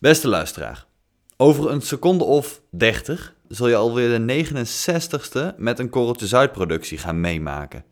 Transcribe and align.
Beste 0.00 0.28
luisteraar, 0.28 0.86
over 1.36 1.70
een 1.70 1.80
seconde 1.80 2.24
of 2.24 2.60
30 2.70 3.34
zul 3.48 3.68
je 3.68 3.76
alweer 3.76 4.26
de 4.26 4.44
69ste 4.44 5.56
met 5.56 5.78
een 5.78 5.88
Korreltje 5.88 6.26
Zuid 6.26 6.52
productie 6.52 6.98
gaan 6.98 7.20
meemaken. 7.20 7.84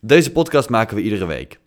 Deze 0.00 0.32
podcast 0.32 0.68
maken 0.68 0.96
we 0.96 1.02
iedere 1.02 1.26
week. 1.26 1.60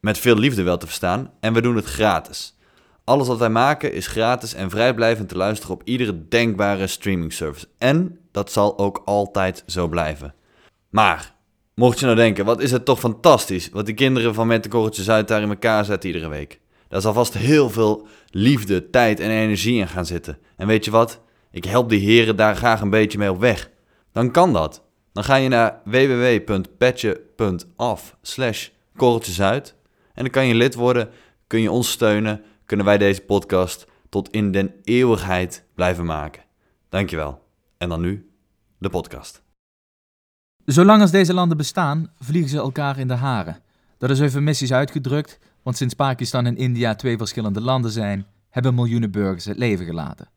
Met 0.00 0.18
veel 0.18 0.36
liefde 0.36 0.62
wel 0.62 0.76
te 0.76 0.86
verstaan 0.86 1.32
en 1.40 1.52
we 1.52 1.60
doen 1.60 1.76
het 1.76 1.84
gratis. 1.84 2.58
Alles 3.04 3.26
wat 3.28 3.38
wij 3.38 3.48
maken 3.50 3.92
is 3.92 4.06
gratis 4.06 4.54
en 4.54 4.70
vrijblijvend 4.70 5.28
te 5.28 5.36
luisteren 5.36 5.74
op 5.74 5.82
iedere 5.84 6.28
denkbare 6.28 6.86
streaming 6.86 7.32
service. 7.32 7.68
En 7.78 8.18
dat 8.32 8.52
zal 8.52 8.78
ook 8.78 9.02
altijd 9.04 9.64
zo 9.66 9.88
blijven. 9.88 10.34
Maar, 10.88 11.34
mocht 11.74 11.98
je 11.98 12.04
nou 12.04 12.16
denken, 12.16 12.44
wat 12.44 12.60
is 12.60 12.70
het 12.70 12.84
toch 12.84 12.98
fantastisch 12.98 13.70
wat 13.70 13.86
die 13.86 13.94
kinderen 13.94 14.34
van 14.34 14.46
Met 14.46 14.64
een 14.64 14.70
Korreltje 14.70 15.02
Zuid 15.02 15.28
daar 15.28 15.42
in 15.42 15.48
elkaar 15.48 15.84
zetten 15.84 16.10
iedere 16.10 16.28
week. 16.28 16.60
Daar 16.92 17.00
zal 17.00 17.12
vast 17.12 17.34
heel 17.34 17.70
veel 17.70 18.06
liefde, 18.30 18.90
tijd 18.90 19.20
en 19.20 19.30
energie 19.30 19.78
in 19.78 19.88
gaan 19.88 20.06
zitten. 20.06 20.38
En 20.56 20.66
weet 20.66 20.84
je 20.84 20.90
wat? 20.90 21.20
Ik 21.50 21.64
help 21.64 21.88
die 21.88 22.00
heren 22.00 22.36
daar 22.36 22.56
graag 22.56 22.80
een 22.80 22.90
beetje 22.90 23.18
mee 23.18 23.30
op 23.30 23.40
weg. 23.40 23.70
Dan 24.12 24.30
kan 24.30 24.52
dat. 24.52 24.82
Dan 25.12 25.24
ga 25.24 25.34
je 25.34 25.48
naar 25.48 25.80
www.petje.af 25.84 26.56
slash 28.22 28.68
korreltjesuit 28.96 29.74
en 30.14 30.22
dan 30.22 30.30
kan 30.32 30.46
je 30.46 30.54
lid 30.54 30.74
worden, 30.74 31.10
kun 31.46 31.60
je 31.60 31.70
ons 31.70 31.90
steunen, 31.90 32.42
kunnen 32.66 32.86
wij 32.86 32.98
deze 32.98 33.20
podcast 33.20 33.86
tot 34.08 34.30
in 34.30 34.50
den 34.50 34.74
eeuwigheid 34.82 35.64
blijven 35.74 36.04
maken. 36.04 36.42
Dankjewel. 36.88 37.42
En 37.78 37.88
dan 37.88 38.00
nu 38.00 38.30
de 38.78 38.88
podcast. 38.88 39.42
Zolang 40.64 41.00
als 41.00 41.10
deze 41.10 41.34
landen 41.34 41.56
bestaan, 41.56 42.12
vliegen 42.18 42.50
ze 42.50 42.56
elkaar 42.56 42.98
in 42.98 43.08
de 43.08 43.14
haren. 43.14 43.62
Dat 43.98 44.10
is 44.10 44.20
eufemistisch 44.20 44.72
uitgedrukt, 44.72 45.38
want 45.62 45.76
sinds 45.76 45.94
Pakistan 45.94 46.46
en 46.46 46.56
India 46.56 46.94
twee 46.94 47.16
verschillende 47.16 47.60
landen 47.60 47.90
zijn, 47.90 48.26
hebben 48.50 48.74
miljoenen 48.74 49.10
burgers 49.10 49.44
het 49.44 49.58
leven 49.58 49.86
gelaten. 49.86 50.28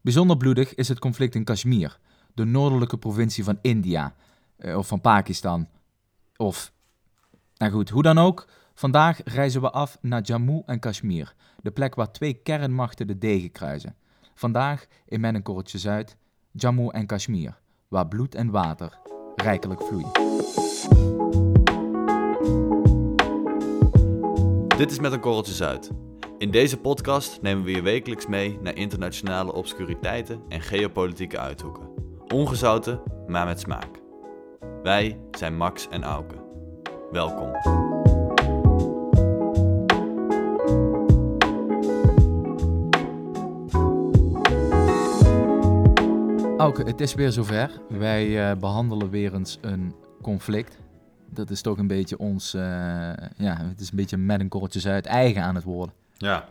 Bijzonder 0.00 0.36
bloedig 0.36 0.74
is 0.74 0.88
het 0.88 0.98
conflict 0.98 1.34
in 1.34 1.44
Kashmir, 1.44 1.98
de 2.34 2.44
noordelijke 2.44 2.98
provincie 2.98 3.44
van 3.44 3.58
India, 3.62 4.14
eh, 4.56 4.76
of 4.76 4.86
van 4.86 5.00
Pakistan, 5.00 5.68
of... 6.36 6.72
Nou 7.56 7.72
goed, 7.72 7.88
hoe 7.88 8.02
dan 8.02 8.18
ook, 8.18 8.48
vandaag 8.74 9.20
reizen 9.24 9.60
we 9.60 9.70
af 9.70 9.98
naar 10.00 10.22
Jammu 10.22 10.62
en 10.66 10.78
Kashmir, 10.78 11.34
de 11.62 11.70
plek 11.70 11.94
waar 11.94 12.12
twee 12.12 12.34
kernmachten 12.34 13.06
de 13.06 13.18
degen 13.18 13.52
kruisen. 13.52 13.96
Vandaag 14.34 14.86
in 15.06 15.20
Menenkorreltje 15.20 15.78
Zuid, 15.78 16.16
Jammu 16.52 16.88
en 16.88 17.06
Kashmir, 17.06 17.58
waar 17.88 18.08
bloed 18.08 18.34
en 18.34 18.50
water 18.50 18.98
rijkelijk 19.36 19.82
vloeien. 19.82 21.17
Dit 24.78 24.90
is 24.90 24.98
Met 24.98 25.12
een 25.12 25.20
Korreltje 25.20 25.52
Zuid. 25.52 25.90
In 26.38 26.50
deze 26.50 26.76
podcast 26.76 27.42
nemen 27.42 27.64
we 27.64 27.70
je 27.70 27.82
wekelijks 27.82 28.26
mee 28.26 28.58
naar 28.62 28.76
internationale 28.76 29.52
obscuriteiten 29.52 30.42
en 30.48 30.60
geopolitieke 30.60 31.38
uithoeken. 31.38 31.88
Ongezouten, 32.34 33.02
maar 33.26 33.46
met 33.46 33.60
smaak. 33.60 33.88
Wij 34.82 35.20
zijn 35.30 35.56
Max 35.56 35.88
en 35.88 36.02
Auke. 36.02 36.34
Welkom. 37.10 37.52
Auke, 46.56 46.82
het 46.82 47.00
is 47.00 47.14
weer 47.14 47.32
zover. 47.32 47.80
Wij 47.88 48.50
eh, 48.50 48.56
behandelen 48.56 49.10
weer 49.10 49.34
eens 49.34 49.58
een 49.60 49.94
conflict. 50.22 50.78
Dat 51.30 51.50
is 51.50 51.60
toch 51.60 51.78
een 51.78 51.86
beetje 51.86 52.18
ons, 52.18 52.54
eh, 52.54 52.62
ja, 53.36 53.56
het 53.56 53.80
is 53.80 53.90
een 53.90 53.96
beetje 53.96 54.16
met 54.16 54.40
een 54.40 54.48
korreltje 54.48 54.80
Zuid 54.80 55.06
eigen 55.06 55.42
aan 55.42 55.54
het 55.54 55.64
worden. 55.64 55.94
Ja, 56.16 56.48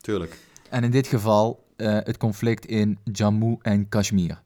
tuurlijk. 0.00 0.38
En 0.70 0.84
in 0.84 0.90
dit 0.90 1.06
geval 1.06 1.66
eh, 1.76 1.92
het 1.92 2.16
conflict 2.16 2.66
in 2.66 2.98
Jammu 3.04 3.58
en 3.62 3.88
Kashmir. 3.88 4.42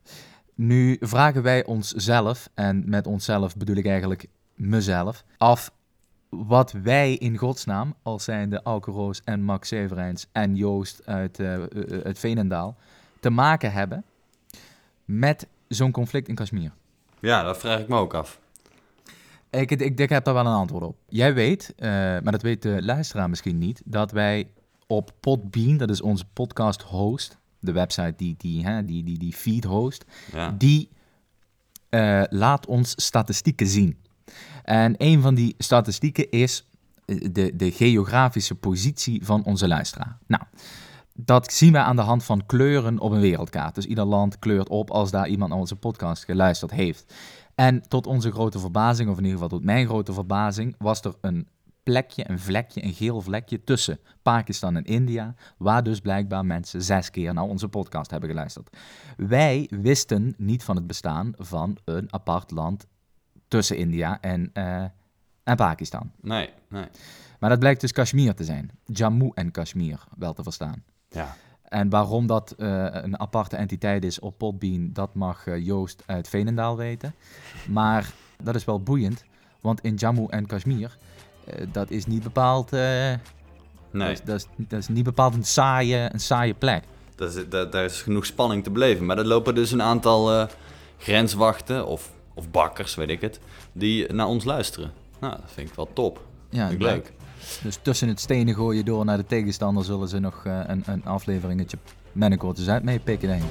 Nu 0.54 0.96
vragen 1.00 1.42
wij 1.42 1.64
onszelf, 1.64 2.48
en 2.54 2.82
met 2.86 3.06
onszelf 3.06 3.56
bedoel 3.56 3.76
ik 3.76 3.86
eigenlijk 3.86 4.26
mezelf, 4.54 5.24
af 5.36 5.72
wat 6.28 6.72
wij 6.72 7.14
in 7.14 7.36
godsnaam, 7.36 7.94
als 8.02 8.24
zijn 8.24 8.50
de 8.50 8.62
Auke 8.62 8.90
Roos 8.90 9.20
en 9.24 9.42
Max 9.42 9.68
Severijns 9.68 10.26
en 10.32 10.56
Joost 10.56 11.06
uit, 11.06 11.38
uh, 11.38 11.62
uit 12.04 12.18
Veenendaal, 12.18 12.76
te 13.20 13.30
maken 13.30 13.72
hebben 13.72 14.04
met 15.04 15.46
zo'n 15.68 15.90
conflict 15.90 16.28
in 16.28 16.34
Kashmir. 16.34 16.72
Ja, 17.20 17.42
dat 17.42 17.58
vraag 17.58 17.80
ik 17.80 17.88
me 17.88 17.96
ook 17.96 18.14
af. 18.14 18.40
Ik, 19.60 19.70
ik, 19.70 19.98
ik 20.00 20.08
heb 20.08 20.24
daar 20.24 20.34
wel 20.34 20.46
een 20.46 20.52
antwoord 20.52 20.84
op. 20.84 20.96
Jij 21.08 21.34
weet, 21.34 21.72
uh, 21.78 21.88
maar 21.88 22.32
dat 22.32 22.42
weet 22.42 22.62
de 22.62 22.82
luisteraar 22.82 23.30
misschien 23.30 23.58
niet, 23.58 23.82
dat 23.84 24.10
wij 24.10 24.48
op 24.86 25.12
Podbean, 25.20 25.76
dat 25.76 25.90
is 25.90 26.00
onze 26.00 26.24
podcast 26.32 26.82
host, 26.82 27.38
de 27.58 27.72
website 27.72 28.14
die 28.16 28.34
die, 28.38 28.64
hè, 28.64 28.84
die, 28.84 29.04
die, 29.04 29.18
die 29.18 29.32
feed 29.32 29.64
host, 29.64 30.04
Ja. 30.32 30.54
die 30.58 30.88
uh, 31.90 32.22
laat 32.30 32.66
ons 32.66 32.92
statistieken 32.96 33.66
zien. 33.66 33.96
En 34.62 34.94
een 34.98 35.20
van 35.20 35.34
die 35.34 35.54
statistieken 35.58 36.30
is 36.30 36.68
de, 37.04 37.56
de 37.56 37.70
geografische 37.70 38.54
positie 38.54 39.24
van 39.24 39.44
onze 39.44 39.68
luisteraar. 39.68 40.18
Nou, 40.26 40.42
dat 41.14 41.52
zien 41.52 41.72
we 41.72 41.78
aan 41.78 41.96
de 41.96 42.02
hand 42.02 42.24
van 42.24 42.46
kleuren 42.46 42.98
op 42.98 43.12
een 43.12 43.20
wereldkaart. 43.20 43.74
Dus 43.74 43.86
ieder 43.86 44.04
land 44.04 44.38
kleurt 44.38 44.68
op 44.68 44.90
als 44.90 45.10
daar 45.10 45.28
iemand 45.28 45.50
naar 45.50 45.58
onze 45.58 45.76
podcast 45.76 46.24
geluisterd 46.24 46.70
heeft. 46.70 47.14
En 47.54 47.88
tot 47.88 48.06
onze 48.06 48.30
grote 48.30 48.58
verbazing, 48.58 49.10
of 49.10 49.16
in 49.18 49.24
ieder 49.24 49.40
geval 49.40 49.58
tot 49.58 49.64
mijn 49.64 49.86
grote 49.86 50.12
verbazing, 50.12 50.74
was 50.78 51.00
er 51.00 51.14
een 51.20 51.48
plekje, 51.82 52.30
een 52.30 52.38
vlekje, 52.38 52.84
een 52.84 52.94
geel 52.94 53.20
vlekje 53.20 53.64
tussen 53.64 53.98
Pakistan 54.22 54.76
en 54.76 54.84
India, 54.84 55.34
waar 55.56 55.82
dus 55.82 56.00
blijkbaar 56.00 56.46
mensen 56.46 56.82
zes 56.82 57.10
keer 57.10 57.34
naar 57.34 57.44
onze 57.44 57.68
podcast 57.68 58.10
hebben 58.10 58.28
geluisterd. 58.28 58.76
Wij 59.16 59.66
wisten 59.70 60.34
niet 60.38 60.64
van 60.64 60.76
het 60.76 60.86
bestaan 60.86 61.32
van 61.36 61.76
een 61.84 62.12
apart 62.12 62.50
land 62.50 62.86
tussen 63.48 63.76
India 63.76 64.20
en, 64.20 64.50
uh, 64.54 64.84
en 65.44 65.56
Pakistan. 65.56 66.12
Nee, 66.20 66.50
nee. 66.68 66.86
Maar 67.38 67.50
dat 67.50 67.58
blijkt 67.58 67.80
dus 67.80 67.92
Kashmir 67.92 68.34
te 68.34 68.44
zijn. 68.44 68.70
Jammu 68.84 69.30
en 69.34 69.50
Kashmir, 69.50 70.04
wel 70.18 70.32
te 70.32 70.42
verstaan. 70.42 70.84
Ja. 71.08 71.36
En 71.72 71.88
waarom 71.88 72.26
dat 72.26 72.54
uh, 72.58 72.86
een 72.90 73.20
aparte 73.20 73.56
entiteit 73.56 74.04
is 74.04 74.18
op 74.18 74.38
Podbean, 74.38 74.90
dat 74.92 75.14
mag 75.14 75.46
uh, 75.46 75.66
Joost 75.66 76.02
uit 76.06 76.28
Veenendaal 76.28 76.76
weten. 76.76 77.14
Maar 77.68 78.12
dat 78.42 78.54
is 78.54 78.64
wel 78.64 78.82
boeiend, 78.82 79.24
want 79.60 79.80
in 79.80 79.94
Jammu 79.94 80.26
en 80.28 80.46
Kashmir, 80.46 80.96
uh, 81.48 81.66
dat 81.72 81.90
is 81.90 82.06
niet 82.06 82.22
bepaald... 82.22 82.70
nee. 82.70 83.18
Dat 83.90 84.08
is, 84.08 84.20
dat, 84.24 84.36
is, 84.36 84.46
dat 84.56 84.78
is, 84.78 84.88
niet 84.88 85.04
bepaald 85.04 85.34
een 85.34 85.44
saaie, 85.44 86.08
een 86.12 86.20
saaie 86.20 86.54
plek. 86.54 86.84
Dat 87.14 87.34
is, 87.34 87.48
dat, 87.48 87.72
daar 87.72 87.84
is 87.84 88.02
genoeg 88.02 88.26
spanning 88.26 88.64
te 88.64 88.70
beleven. 88.70 89.06
Maar 89.06 89.18
er 89.18 89.26
lopen 89.26 89.54
dus 89.54 89.72
een 89.72 89.82
aantal 89.82 90.48
grenswachten 90.98 91.86
of, 91.86 92.12
of 92.34 92.50
bakkers, 92.50 92.94
weet 92.94 93.08
ik 93.10 93.20
het, 93.20 93.40
die 93.72 94.12
naar 94.12 94.26
ons 94.26 94.44
luisteren. 94.44 94.92
Nou, 95.20 95.36
dat 95.40 95.50
vind 95.52 95.68
ik 95.68 95.74
wel 95.74 95.92
top. 95.92 96.24
Ja, 96.50 96.68
ik 96.68 96.80
leuk. 96.80 97.12
Dus 97.62 97.78
tussen 97.82 98.08
het 98.08 98.20
stenen 98.20 98.54
gooien 98.54 98.84
door 98.84 99.04
naar 99.04 99.16
de 99.16 99.26
tegenstander 99.26 99.84
zullen 99.84 100.08
ze 100.08 100.18
nog 100.18 100.44
uh, 100.46 100.60
een, 100.66 100.82
een 100.86 101.04
afleveringetje 101.04 101.78
Mennekortjes 102.12 102.68
uit 102.68 102.82
meepikken, 102.82 103.28
denk 103.28 103.42
ik. 103.42 103.48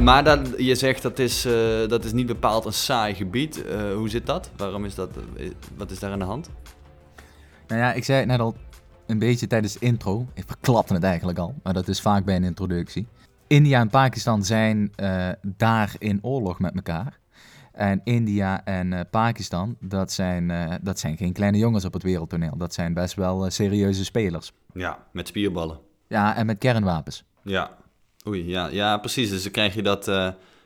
Maar 0.00 0.24
dat, 0.24 0.48
je 0.56 0.74
zegt 0.74 1.02
dat 1.02 1.18
is, 1.18 1.46
uh, 1.46 1.52
dat 1.88 2.04
is 2.04 2.12
niet 2.12 2.26
bepaald 2.26 2.64
een 2.64 2.72
saai 2.72 3.14
gebied. 3.14 3.64
Uh, 3.66 3.94
hoe 3.94 4.08
zit 4.08 4.26
dat? 4.26 4.50
Waarom 4.56 4.84
is 4.84 4.94
dat? 4.94 5.10
Wat 5.76 5.90
is 5.90 5.98
daar 5.98 6.12
aan 6.12 6.18
de 6.18 6.24
hand? 6.24 6.50
Nou 7.66 7.80
ja, 7.80 7.92
ik 7.92 8.04
zei 8.04 8.18
het 8.18 8.26
net 8.26 8.40
al 8.40 8.56
een 9.10 9.18
beetje 9.18 9.46
tijdens 9.46 9.72
de 9.72 9.86
intro. 9.86 10.26
Ik 10.34 10.44
verklapte 10.46 10.94
het 10.94 11.02
eigenlijk 11.02 11.38
al, 11.38 11.54
maar 11.62 11.72
dat 11.72 11.88
is 11.88 12.00
vaak 12.00 12.24
bij 12.24 12.36
een 12.36 12.44
introductie. 12.44 13.06
India 13.46 13.80
en 13.80 13.88
Pakistan 13.88 14.44
zijn 14.44 14.92
uh, 14.96 15.28
daar 15.42 15.94
in 15.98 16.18
oorlog 16.22 16.58
met 16.58 16.74
elkaar. 16.74 17.18
En 17.72 18.00
India 18.04 18.64
en 18.64 18.92
uh, 18.92 19.00
Pakistan, 19.10 19.76
dat 19.80 20.12
zijn, 20.12 20.48
uh, 20.48 20.74
dat 20.82 20.98
zijn 20.98 21.16
geen 21.16 21.32
kleine 21.32 21.58
jongens 21.58 21.84
op 21.84 21.92
het 21.92 22.02
wereldtoneel. 22.02 22.56
Dat 22.56 22.74
zijn 22.74 22.94
best 22.94 23.14
wel 23.14 23.50
serieuze 23.50 24.04
spelers. 24.04 24.52
Ja, 24.72 25.06
met 25.12 25.28
spierballen. 25.28 25.78
Ja, 26.08 26.36
en 26.36 26.46
met 26.46 26.58
kernwapens. 26.58 27.24
Ja, 27.42 27.76
oei, 28.26 28.48
ja, 28.48 28.66
ja 28.66 28.98
precies. 28.98 29.30
Dus 29.30 29.42
dan 29.42 29.52
krijg 29.52 29.74
je 29.74 29.82
dat... 29.82 30.04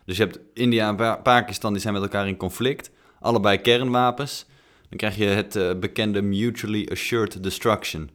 dus 0.05 0.17
je 0.17 0.23
hebt 0.23 0.39
India 0.55 0.89
en 0.89 0.97
pa 0.97 1.17
Pakistan, 1.17 1.73
die 1.73 1.83
zijn 1.83 1.95
met 1.95 2.03
elkaar 2.03 2.29
in 2.29 2.37
conflict. 2.37 2.91
Allebei 3.21 3.59
kernwapens. 3.59 4.47
Dan 4.89 4.99
krijg 4.99 5.17
je 5.17 5.25
het 5.25 5.81
bekende 5.81 6.23
mutually 6.23 6.89
assured 6.91 7.43
destruction. 7.43 8.11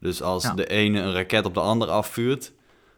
Dus 0.00 0.22
als 0.22 0.42
ja. 0.42 0.54
de 0.54 0.66
ene 0.66 1.00
een 1.00 1.12
raket 1.12 1.44
op 1.44 1.54
de 1.54 1.60
ander 1.60 1.88
afvuurt, 1.88 2.52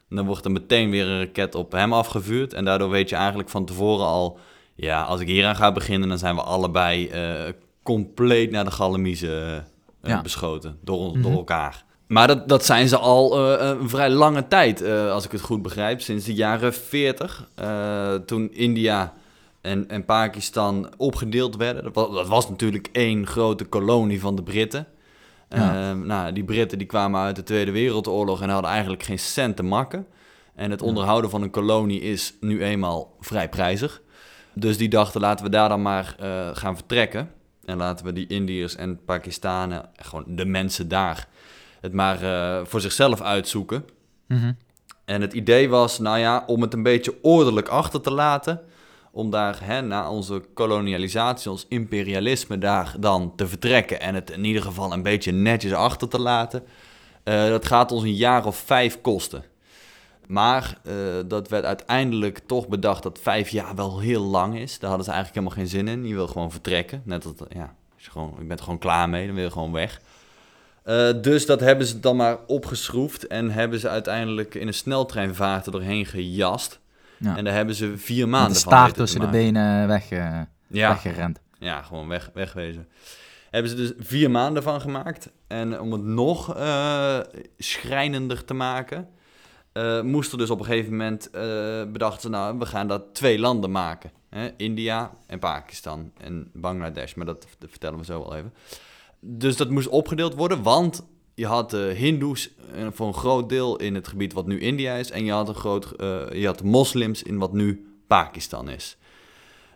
dan 0.09 0.25
wordt 0.25 0.45
er 0.45 0.51
meteen 0.51 0.89
weer 0.89 1.07
een 1.07 1.19
raket 1.19 1.55
op 1.55 1.71
hem 1.71 1.93
afgevuurd. 1.93 2.53
En 2.53 2.65
daardoor 2.65 2.89
weet 2.89 3.09
je 3.09 3.15
eigenlijk 3.15 3.49
van 3.49 3.65
tevoren 3.65 4.05
al, 4.05 4.37
ja, 4.75 5.01
als 5.01 5.19
ik 5.19 5.27
hieraan 5.27 5.55
ga 5.55 5.71
beginnen, 5.71 6.09
dan 6.09 6.17
zijn 6.17 6.35
we 6.35 6.41
allebei 6.41 7.11
uh, 7.13 7.51
compleet 7.83 8.51
naar 8.51 8.63
de 8.65 8.71
galamiezen 8.71 9.65
uh, 10.01 10.09
ja. 10.09 10.21
beschoten 10.21 10.77
door, 10.81 11.11
Mhm. 11.11 11.21
door 11.21 11.31
elkaar. 11.31 11.83
Maar 12.07 12.27
dat, 12.27 12.47
dat 12.49 12.65
zijn 12.65 12.87
ze 12.87 12.97
al 12.97 13.53
uh, 13.53 13.67
een 13.67 13.89
vrij 13.89 14.09
lange 14.09 14.47
tijd, 14.47 14.81
uh, 14.81 15.11
als 15.11 15.25
ik 15.25 15.31
het 15.31 15.41
goed 15.41 15.61
begrijp. 15.61 16.01
Sinds 16.01 16.25
de 16.25 16.33
jaren 16.33 16.73
40, 16.73 17.47
uh, 17.59 18.13
toen 18.13 18.53
India 18.53 19.13
en, 19.61 19.89
en 19.89 20.05
Pakistan 20.05 20.89
opgedeeld 20.97 21.55
werden. 21.55 21.83
Dat 21.83 21.93
was, 21.93 22.15
dat 22.15 22.27
was 22.27 22.49
natuurlijk 22.49 22.89
één 22.91 23.27
grote 23.27 23.65
kolonie 23.65 24.19
van 24.19 24.35
de 24.35 24.43
Britten. 24.43 24.87
Ja. 25.53 25.93
nou, 25.93 26.33
die 26.33 26.43
Britten 26.43 26.77
die 26.77 26.87
kwamen 26.87 27.21
uit 27.21 27.35
de 27.35 27.43
Tweede 27.43 27.71
Wereldoorlog 27.71 28.41
en 28.41 28.49
hadden 28.49 28.71
eigenlijk 28.71 29.03
geen 29.03 29.19
cent 29.19 29.55
te 29.55 29.63
makken. 29.63 30.07
En 30.55 30.71
het 30.71 30.81
onderhouden 30.81 31.29
van 31.29 31.41
een 31.41 31.49
kolonie 31.49 32.01
is 32.01 32.33
nu 32.39 32.63
eenmaal 32.63 33.15
vrij 33.19 33.49
prijzig. 33.49 34.01
Dus 34.53 34.77
die 34.77 34.89
dachten, 34.89 35.21
laten 35.21 35.45
we 35.45 35.51
daar 35.51 35.69
dan 35.69 35.81
maar 35.81 36.15
gaan 36.53 36.75
vertrekken. 36.75 37.31
En 37.65 37.77
laten 37.77 38.05
we 38.05 38.13
die 38.13 38.27
Indiërs 38.27 38.75
en 38.75 39.03
Pakistanen, 39.05 39.89
gewoon 39.95 40.23
de 40.27 40.45
mensen 40.45 40.87
daar 40.87 41.27
het 41.83 41.93
maar 41.93 42.23
uh, 42.23 42.65
voor 42.65 42.81
zichzelf 42.81 43.21
uitzoeken. 43.21 43.85
Mhm. 44.27 44.51
En 45.05 45.21
het 45.21 45.33
idee 45.33 45.69
was, 45.69 45.99
nou 45.99 46.17
ja, 46.17 46.43
om 46.47 46.61
het 46.61 46.73
een 46.73 46.83
beetje 46.83 47.17
ordelijk 47.21 47.67
achter 47.67 48.01
te 48.01 48.11
laten. 48.11 48.61
Om 49.15 49.29
daar 49.29 49.59
hè, 49.63 49.81
na 49.81 50.09
onze 50.09 50.43
kolonialisatie, 50.53 51.51
ons 51.51 51.65
imperialisme 51.69 52.57
daar 52.57 52.95
dan 52.99 53.33
te 53.35 53.47
vertrekken. 53.47 53.99
En 53.99 54.15
het 54.15 54.29
in 54.31 54.43
ieder 54.43 54.61
geval 54.61 54.93
een 54.93 55.03
beetje 55.03 55.31
netjes 55.31 55.73
achter 55.73 56.07
te 56.07 56.19
laten. 56.19 56.63
Uh, 57.23 57.47
dat 57.47 57.65
gaat 57.65 57.91
ons 57.91 58.03
een 58.03 58.15
jaar 58.15 58.45
of 58.45 58.55
vijf 58.57 59.01
kosten. 59.01 59.43
Maar 60.27 60.77
uh, 60.83 60.93
dat 61.25 61.49
werd 61.49 61.65
uiteindelijk 61.65 62.39
toch 62.45 62.67
bedacht 62.67 63.03
dat 63.03 63.19
vijf 63.21 63.49
jaar 63.49 63.75
wel 63.75 63.99
heel 63.99 64.23
lang 64.23 64.59
is. 64.59 64.79
Daar 64.79 64.89
hadden 64.89 65.05
ze 65.07 65.11
eigenlijk 65.13 65.45
helemaal 65.45 65.65
geen 65.65 65.77
zin 65.79 65.87
in. 65.87 66.07
Je 66.07 66.13
wil 66.13 66.27
gewoon 66.27 66.51
vertrekken. 66.51 67.01
Net 67.05 67.23
dat, 67.23 67.45
ja, 67.49 67.75
je, 67.95 68.11
gewoon, 68.11 68.35
je 68.39 68.45
bent 68.45 68.59
er 68.59 68.65
gewoon 68.65 68.79
klaar 68.79 69.09
mee, 69.09 69.25
dan 69.25 69.35
wil 69.35 69.43
je 69.43 69.51
gewoon 69.51 69.71
weg. 69.71 70.01
Uh, 70.85 71.21
dus 71.21 71.45
dat 71.45 71.59
hebben 71.59 71.87
ze 71.87 71.99
dan 71.99 72.15
maar 72.15 72.37
opgeschroefd 72.47 73.27
en 73.27 73.51
hebben 73.51 73.79
ze 73.79 73.89
uiteindelijk 73.89 74.55
in 74.55 74.67
een 74.67 74.73
sneltreinvaart 74.73 75.65
er 75.65 75.71
doorheen 75.71 76.05
gejast. 76.05 76.79
Ja. 77.17 77.37
En 77.37 77.43
daar 77.43 77.53
hebben 77.53 77.75
ze 77.75 77.97
vier 77.97 78.29
maanden 78.29 78.53
de 78.53 78.59
staart 78.59 78.95
tussen 78.95 79.19
de 79.19 79.27
benen 79.27 79.87
weg, 79.87 80.11
uh, 80.11 80.41
ja. 80.67 80.89
weggerend. 80.89 81.39
Ja, 81.59 81.81
gewoon 81.81 82.07
weg, 82.07 82.29
wegwezen. 82.33 82.87
Hebben 83.49 83.71
ze 83.71 83.77
dus 83.77 83.91
vier 83.97 84.31
maanden 84.31 84.63
van 84.63 84.81
gemaakt. 84.81 85.31
En 85.47 85.79
om 85.79 85.91
het 85.91 86.03
nog 86.03 86.57
uh, 86.57 87.19
schrijnender 87.57 88.45
te 88.45 88.53
maken, 88.53 89.07
uh, 89.73 90.01
moest 90.01 90.31
er 90.31 90.37
dus 90.37 90.49
op 90.49 90.59
een 90.59 90.65
gegeven 90.65 90.91
moment 90.91 91.31
bedacht 91.91 92.21
ze, 92.21 92.29
nou, 92.29 92.59
we 92.59 92.65
gaan 92.65 92.87
dat 92.87 93.03
twee 93.13 93.39
landen 93.39 93.71
maken. 93.71 94.11
Hè? 94.29 94.49
India 94.57 95.11
en 95.27 95.39
Pakistan 95.39 96.11
en 96.17 96.49
Bangladesh, 96.53 97.13
maar 97.13 97.25
dat, 97.25 97.47
dat 97.59 97.69
vertellen 97.69 97.99
we 97.99 98.05
zo 98.05 98.19
wel 98.19 98.35
even 98.35 98.53
dus 99.25 99.57
dat 99.57 99.69
moest 99.69 99.87
opgedeeld 99.87 100.35
worden, 100.35 100.63
want 100.63 101.05
je 101.35 101.45
had 101.45 101.69
de 101.69 101.93
Hindoes 101.97 102.49
eh, 102.75 102.87
voor 102.91 103.07
een 103.07 103.13
groot 103.13 103.49
deel 103.49 103.77
in 103.77 103.95
het 103.95 104.07
gebied 104.07 104.33
wat 104.33 104.47
nu 104.47 104.59
India 104.59 104.95
is. 104.95 105.11
En 105.11 105.25
je 105.25 105.31
had, 105.31 105.47
een 105.47 105.55
groot, 105.55 105.93
uh, 105.97 106.21
je 106.31 106.45
had 106.45 106.63
moslims 106.63 107.23
in 107.23 107.37
wat 107.37 107.53
nu 107.53 107.87
Pakistan 108.07 108.69
is. 108.69 108.97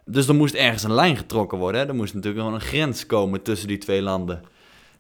Dus 0.06 0.28
er 0.28 0.36
moest 0.36 0.54
ergens 0.54 0.84
een 0.84 0.94
lijn 0.94 1.18
getrokken 1.18 1.58
worden. 1.58 1.82
Hè? 1.82 1.88
Er 1.88 1.96
moest 1.96 2.14
natuurlijk 2.14 2.44
gewoon 2.44 2.60
een 2.60 2.68
grens 2.68 3.06
komen 3.06 3.42
tussen 3.42 3.68
die 3.68 3.78
twee 3.78 4.02
landen. 4.02 4.42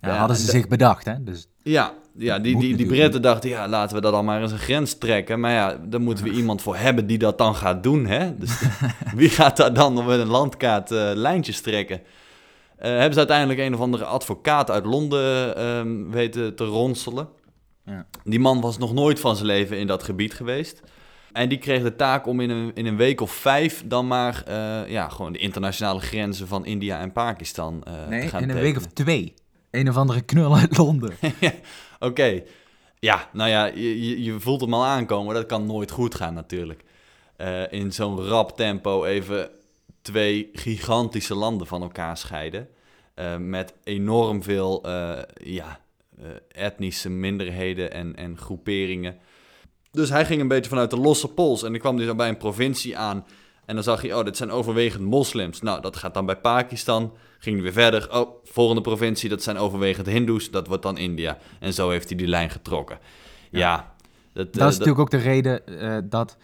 Ja, 0.01 0.15
hadden 0.15 0.38
ze 0.38 0.51
zich 0.51 0.68
bedacht, 0.68 1.06
hè? 1.06 1.24
Dus 1.24 1.48
ja, 1.63 1.94
ja 2.15 2.39
die, 2.39 2.59
die, 2.59 2.75
die 2.75 2.86
Britten 2.86 3.21
dachten, 3.21 3.50
ja, 3.50 3.68
laten 3.68 3.95
we 3.95 4.01
dat 4.01 4.12
dan 4.12 4.25
maar 4.25 4.42
eens 4.42 4.51
een 4.51 4.57
grens 4.57 4.98
trekken. 4.98 5.39
Maar 5.39 5.51
ja, 5.51 5.77
daar 5.86 6.01
moeten 6.01 6.24
we 6.24 6.31
iemand 6.31 6.62
voor 6.62 6.75
hebben 6.75 7.07
die 7.07 7.18
dat 7.18 7.38
dan 7.38 7.56
gaat 7.56 7.83
doen, 7.83 8.06
hè? 8.06 8.38
Dus 8.38 8.62
wie 9.15 9.30
gaat 9.30 9.57
daar 9.57 9.74
dan 9.74 10.06
met 10.06 10.19
een 10.19 10.27
landkaart 10.27 10.92
uh, 10.92 11.12
lijntjes 11.13 11.62
trekken? 11.62 12.01
Uh, 12.80 12.84
hebben 12.84 13.14
ze 13.14 13.18
uiteindelijk 13.18 13.60
een 13.60 13.74
of 13.74 13.80
andere 13.80 14.06
advocaat 14.06 14.72
uit 14.72 14.86
Londen 14.86 15.66
um, 15.66 16.12
weten 16.12 16.56
te 16.56 16.66
ronselen. 16.66 17.30
Ja. 17.86 18.06
Die 18.24 18.40
man 18.40 18.62
was 18.62 18.78
nog 18.78 18.94
nooit 18.94 19.20
van 19.20 19.36
zijn 19.36 19.48
leven 19.48 19.78
in 19.78 19.88
dat 19.88 20.04
gebied 20.04 20.34
geweest. 20.34 20.82
En 21.32 21.50
die 21.50 21.58
kreeg 21.58 21.84
de 21.84 21.96
taak 21.96 22.28
om 22.28 22.40
in 22.40 22.50
een, 22.50 22.72
in 22.74 22.86
een 22.86 22.98
week 22.98 23.22
of 23.22 23.32
vijf 23.32 23.84
dan 23.86 24.08
maar 24.08 24.44
uh, 24.48 24.90
ja, 24.90 25.10
gewoon 25.10 25.34
de 25.34 25.40
internationale 25.40 26.00
grenzen 26.00 26.48
van 26.48 26.66
India 26.66 27.00
en 27.00 27.12
Pakistan 27.12 27.84
uh, 27.88 28.08
nee, 28.08 28.22
te 28.22 28.28
gaan 28.28 28.42
in 28.42 28.50
een 28.50 28.60
week 28.60 28.78
of 28.78 28.86
twee. 28.86 29.34
Een 29.72 29.90
of 29.90 29.98
andere 29.98 30.22
knul 30.22 30.56
uit 30.56 30.78
Londen. 30.78 31.12
Oké. 31.22 31.54
Okay. 32.00 32.44
Ja, 33.00 33.30
nou 33.34 33.50
ja, 33.50 33.66
je, 33.66 34.24
je 34.24 34.40
voelt 34.40 34.62
hem 34.62 34.74
al 34.74 34.86
aankomen. 34.86 35.36
Dat 35.36 35.46
kan 35.46 35.66
nooit 35.66 35.92
goed 35.92 36.16
gaan 36.16 36.34
natuurlijk. 36.34 36.84
Uh, 37.38 37.72
in 37.72 37.92
zo'n 37.92 38.22
rap 38.22 38.58
tempo 38.58 39.06
even 39.06 39.50
twee 40.07 40.50
gigantische 40.54 41.36
landen 41.36 41.68
van 41.68 41.81
elkaar 41.81 42.18
scheiden. 42.18 42.68
Uh, 43.15 43.38
met 43.38 43.74
enorm 43.83 44.44
veel 44.44 44.83
uh, 44.86 45.19
ja, 45.33 45.80
uh, 46.19 46.25
etnische 46.51 47.09
minderheden 47.09 47.92
en, 47.92 48.15
en 48.15 48.38
groeperingen. 48.38 49.18
Dus 49.92 50.09
hij 50.09 50.25
ging 50.25 50.42
een 50.42 50.48
beetje 50.48 50.69
vanuit 50.69 50.89
de 50.89 50.98
losse 50.98 51.27
pols. 51.27 51.63
En 51.63 51.71
dan 51.71 51.80
kwam 51.80 51.98
hij 51.98 52.06
zo 52.06 52.15
bij 52.15 52.30
een 52.30 52.38
provincie 52.38 52.98
aan. 52.98 53.25
En 53.65 53.75
dan 53.75 53.83
zag 53.83 54.01
hij, 54.01 54.13
oh, 54.13 54.24
dit 54.24 54.38
zijn 54.38 54.51
overwegend 54.51 55.04
moslims. 55.04 55.62
Nou, 55.62 55.81
dat 55.81 55.95
gaat 55.95 56.13
dan 56.13 56.25
bij 56.25 56.38
Pakistan. 56.38 57.13
Ging 57.39 57.56
hij 57.56 57.63
weer 57.63 57.83
verder. 57.83 58.19
Oh, 58.19 58.44
volgende 58.44 58.81
provincie, 58.81 59.30
dat 59.30 59.44
zijn 59.44 59.57
overwegend 59.57 60.07
hindoes. 60.07 60.51
Dat 60.51 60.68
wordt 60.68 60.83
dan 60.83 60.98
India. 60.98 61.38
En 61.59 61.74
zo 61.74 61.89
heeft 61.89 62.09
hij 62.09 62.18
die 62.18 62.27
lijn 62.27 62.50
getrokken. 62.50 63.00
Ja, 63.50 63.59
ja 63.59 63.94
dat, 64.33 64.54
dat 64.54 64.71
is 64.71 64.77
natuurlijk 64.77 65.00
ook 65.00 65.12
de 65.12 65.18
reden 65.18 65.62
dat 66.09 66.38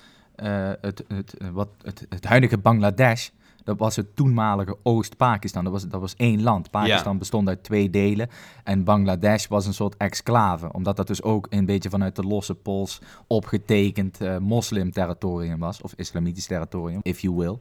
het, 0.81 1.04
het, 1.07 1.33
wat, 1.51 1.69
het, 1.81 2.06
het 2.10 2.25
huidige 2.25 2.57
Bangladesh 2.57 3.30
dat 3.63 3.77
was 3.77 3.95
het 3.95 4.15
toenmalige 4.15 4.77
Oost-Pakistan. 4.83 5.63
Dat 5.63 5.74
was, 5.74 5.88
dat 5.88 6.01
was 6.01 6.13
één 6.18 6.44
land. 6.44 6.69
Pakistan 6.69 7.18
bestond 7.18 7.48
uit 7.48 7.63
twee 7.63 7.89
delen. 7.89 8.30
En 8.63 8.83
Bangladesh 8.83 9.48
was 9.48 9.65
een 9.65 9.74
soort 9.74 9.98
exclave. 9.98 10.74
Omdat 10.74 10.95
dat 10.95 11.07
dus 11.07 11.24
ook 11.24 11.48
een 11.50 11.65
beetje 11.65 11.89
vanuit 11.89 12.15
de 12.15 12.24
losse 12.24 12.56
pols 12.56 13.01
opgetekend 13.27 14.21
uh, 14.21 14.38
moslim-territorium 14.38 15.60
was. 15.60 15.81
Of 15.81 15.94
islamitisch 15.95 16.45
territorium, 16.45 17.00
if 17.04 17.19
you 17.19 17.36
will. 17.36 17.60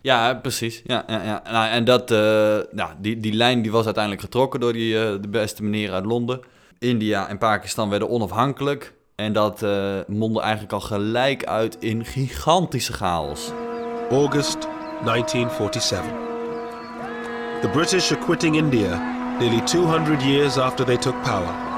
Ja, 0.00 0.34
precies. 0.34 0.82
Ja, 0.84 1.04
ja, 1.06 1.22
ja. 1.22 1.42
Nou, 1.50 1.68
en 1.68 1.84
dat, 1.84 2.10
uh, 2.10 2.18
nou, 2.70 2.90
die, 2.98 3.20
die 3.20 3.32
lijn 3.32 3.62
die 3.62 3.72
was 3.72 3.84
uiteindelijk 3.84 4.24
getrokken 4.24 4.60
door 4.60 4.72
die, 4.72 4.94
uh, 4.94 5.00
de 5.00 5.28
beste 5.30 5.62
meneer 5.62 5.92
uit 5.92 6.04
Londen. 6.04 6.40
India 6.78 7.28
en 7.28 7.38
Pakistan 7.38 7.88
werden 7.88 8.10
onafhankelijk. 8.10 8.96
En 9.14 9.32
dat 9.32 9.66
mondde 10.06 10.40
eigenlijk 10.40 10.72
al 10.72 10.80
gelijk 10.80 11.44
uit 11.44 11.76
in 11.80 12.04
gigantische 12.04 12.92
chaos. 12.92 13.52
August 14.10 14.68
1947. 15.04 16.10
The 17.62 17.68
British 17.68 18.10
are 18.12 18.16
quitting 18.16 18.56
India 18.56 18.98
nearly 19.40 19.60
200 19.66 20.20
years 20.22 20.58
after 20.58 20.84
they 20.84 20.96
took 20.96 21.14
power. 21.22 21.68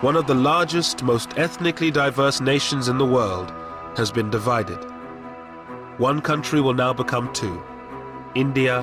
One 0.00 0.16
of 0.16 0.26
the 0.26 0.34
largest, 0.34 1.02
most 1.02 1.36
ethnically 1.36 1.90
diverse 1.90 2.40
nations 2.40 2.88
in 2.88 2.96
the 2.96 3.04
world 3.04 3.52
has 3.96 4.10
been 4.10 4.30
divided. 4.30 4.78
One 5.98 6.22
country 6.22 6.62
will 6.62 6.72
now 6.72 6.94
become 6.94 7.30
two 7.34 7.62
India 8.34 8.80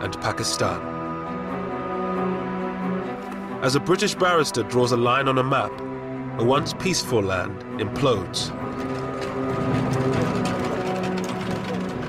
and 0.00 0.20
Pakistan. 0.20 0.80
As 3.62 3.74
a 3.74 3.80
British 3.80 4.14
barrister 4.14 4.62
draws 4.62 4.92
a 4.92 4.96
line 4.96 5.26
on 5.26 5.38
a 5.38 5.42
map, 5.42 5.72
a 6.38 6.44
once 6.44 6.72
peaceful 6.74 7.20
land 7.20 7.64
implodes. 7.80 8.56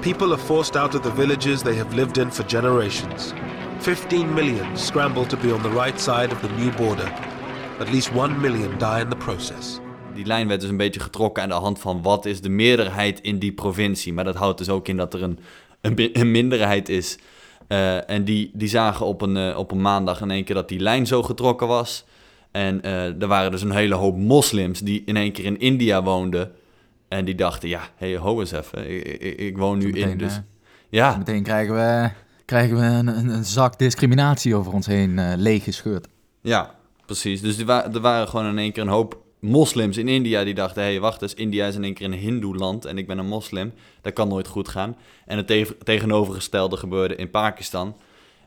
People 0.02 0.34
are 0.34 0.42
forced 0.42 0.76
out 0.76 0.96
of 0.96 1.02
the 1.02 1.14
villages 1.14 1.62
they 1.62 1.76
have 1.76 1.96
lived 1.96 2.18
in 2.18 2.32
for 2.32 2.46
generations. 2.48 3.34
15 3.80 4.34
million 4.34 4.78
scramble 4.78 5.26
to 5.26 5.38
be 5.38 5.54
on 5.54 5.62
the 5.62 5.70
right 5.70 6.00
side 6.00 6.32
of 6.32 6.42
the 6.42 6.48
new 6.48 6.72
border. 6.72 7.14
At 7.80 7.92
least 7.92 8.12
1 8.14 8.42
million 8.42 8.78
die 8.78 9.02
in 9.02 9.10
the 9.10 9.16
process. 9.16 9.80
Die 10.14 10.26
lijn 10.26 10.48
werd 10.48 10.62
dus 10.62 10.70
een 10.70 10.78
beetje 10.78 11.00
getrokken 11.00 11.44
aan 11.44 11.50
de 11.50 11.56
hand 11.56 11.80
van 11.80 12.02
wat 12.02 12.26
is 12.26 12.42
de 12.42 12.50
meerderheid 12.50 13.22
in 13.22 13.40
die 13.40 13.52
provincie. 13.52 14.14
Maar 14.14 14.24
dat 14.24 14.36
houdt 14.36 14.58
dus 14.58 14.70
ook 14.70 14.88
in 14.88 14.98
dat 14.98 15.14
er 15.14 15.24
een, 15.24 15.40
een, 16.14 16.32
minderheid 16.32 16.90
is. 16.90 17.18
Uh, 17.68 18.10
en 18.10 18.24
die, 18.24 18.52
die 18.54 18.70
zagen 18.70 19.06
op 19.06 19.22
een, 19.22 19.36
uh, 19.36 19.58
op 19.58 19.72
een 19.72 19.82
maandag 19.82 20.22
in 20.22 20.32
één 20.32 20.44
keer 20.44 20.56
dat 20.56 20.70
die 20.70 20.80
lijn 20.80 21.08
zo 21.08 21.24
getrokken 21.24 21.68
was. 21.68 22.06
En 22.52 22.82
uh, 22.86 23.22
er 23.22 23.28
waren 23.28 23.52
dus 23.52 23.62
een 23.62 23.72
hele 23.72 23.96
hoop 23.96 24.18
moslims 24.18 24.80
die 24.80 25.04
in 25.06 25.18
één 25.18 25.32
keer 25.32 25.46
in 25.46 25.60
India 25.60 26.04
woonden. 26.04 26.52
En 27.12 27.26
die 27.26 27.36
dachten, 27.36 27.70
ja, 27.70 27.90
hey, 27.96 28.18
ho 28.18 28.40
eens 28.40 28.52
even, 28.52 28.90
ik, 28.90 29.04
ik, 29.04 29.40
ik 29.40 29.58
woon 29.58 29.78
nu 29.78 29.92
in, 29.92 30.18
dus... 30.18 30.34
Uh, 30.34 30.40
ja. 30.90 31.18
Meteen 31.18 31.44
krijgen 31.44 31.76
we, 31.76 32.10
krijgen 32.46 32.76
we 32.78 32.84
een, 32.84 33.08
een, 33.08 33.46
zak 33.46 33.80
discriminatie 33.80 34.56
over 34.56 34.74
ons 34.74 34.86
heen 34.86 35.18
uh, 35.18 35.34
leeggescheurd. 35.38 36.08
Ja, 36.42 36.76
precies. 37.06 37.42
Dus 37.42 37.58
er, 37.58 37.66
wa 37.66 37.94
er 37.94 38.00
waren 38.00 38.28
gewoon 38.28 38.46
in 38.46 38.58
één 38.58 38.72
keer 38.72 38.84
een 38.84 38.90
hoop 38.90 39.22
moslims 39.40 39.98
in 39.98 40.08
India 40.08 40.44
die 40.44 40.54
dachten... 40.54 40.84
hé, 40.84 40.90
hey, 40.90 41.00
wacht 41.00 41.22
eens, 41.22 41.34
India 41.34 41.68
is 41.68 41.76
in 41.76 41.84
één 41.84 41.94
keer 41.94 42.06
een 42.06 42.14
hindoe-land 42.14 42.86
en 42.86 42.98
ik 42.98 43.08
ben 43.08 43.18
een 43.18 43.28
moslim. 43.28 43.74
Dat 44.02 44.14
kan 44.14 44.28
nooit 44.28 44.48
goed 44.48 44.68
gaan. 44.68 44.98
En 45.26 45.38
het 45.38 45.48
te 45.48 45.78
tegenovergestelde 45.84 46.78
gebeurde 46.78 47.16
in 47.16 47.30
Pakistan. 47.30 47.96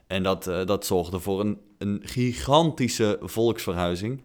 En 0.07 0.23
dat, 0.23 0.47
uh, 0.47 0.65
dat 0.65 0.85
zorgde 0.85 1.19
voor 1.19 1.39
een, 1.39 1.57
een 1.77 2.01
gigantische 2.03 3.19
volksverhuizing... 3.21 4.21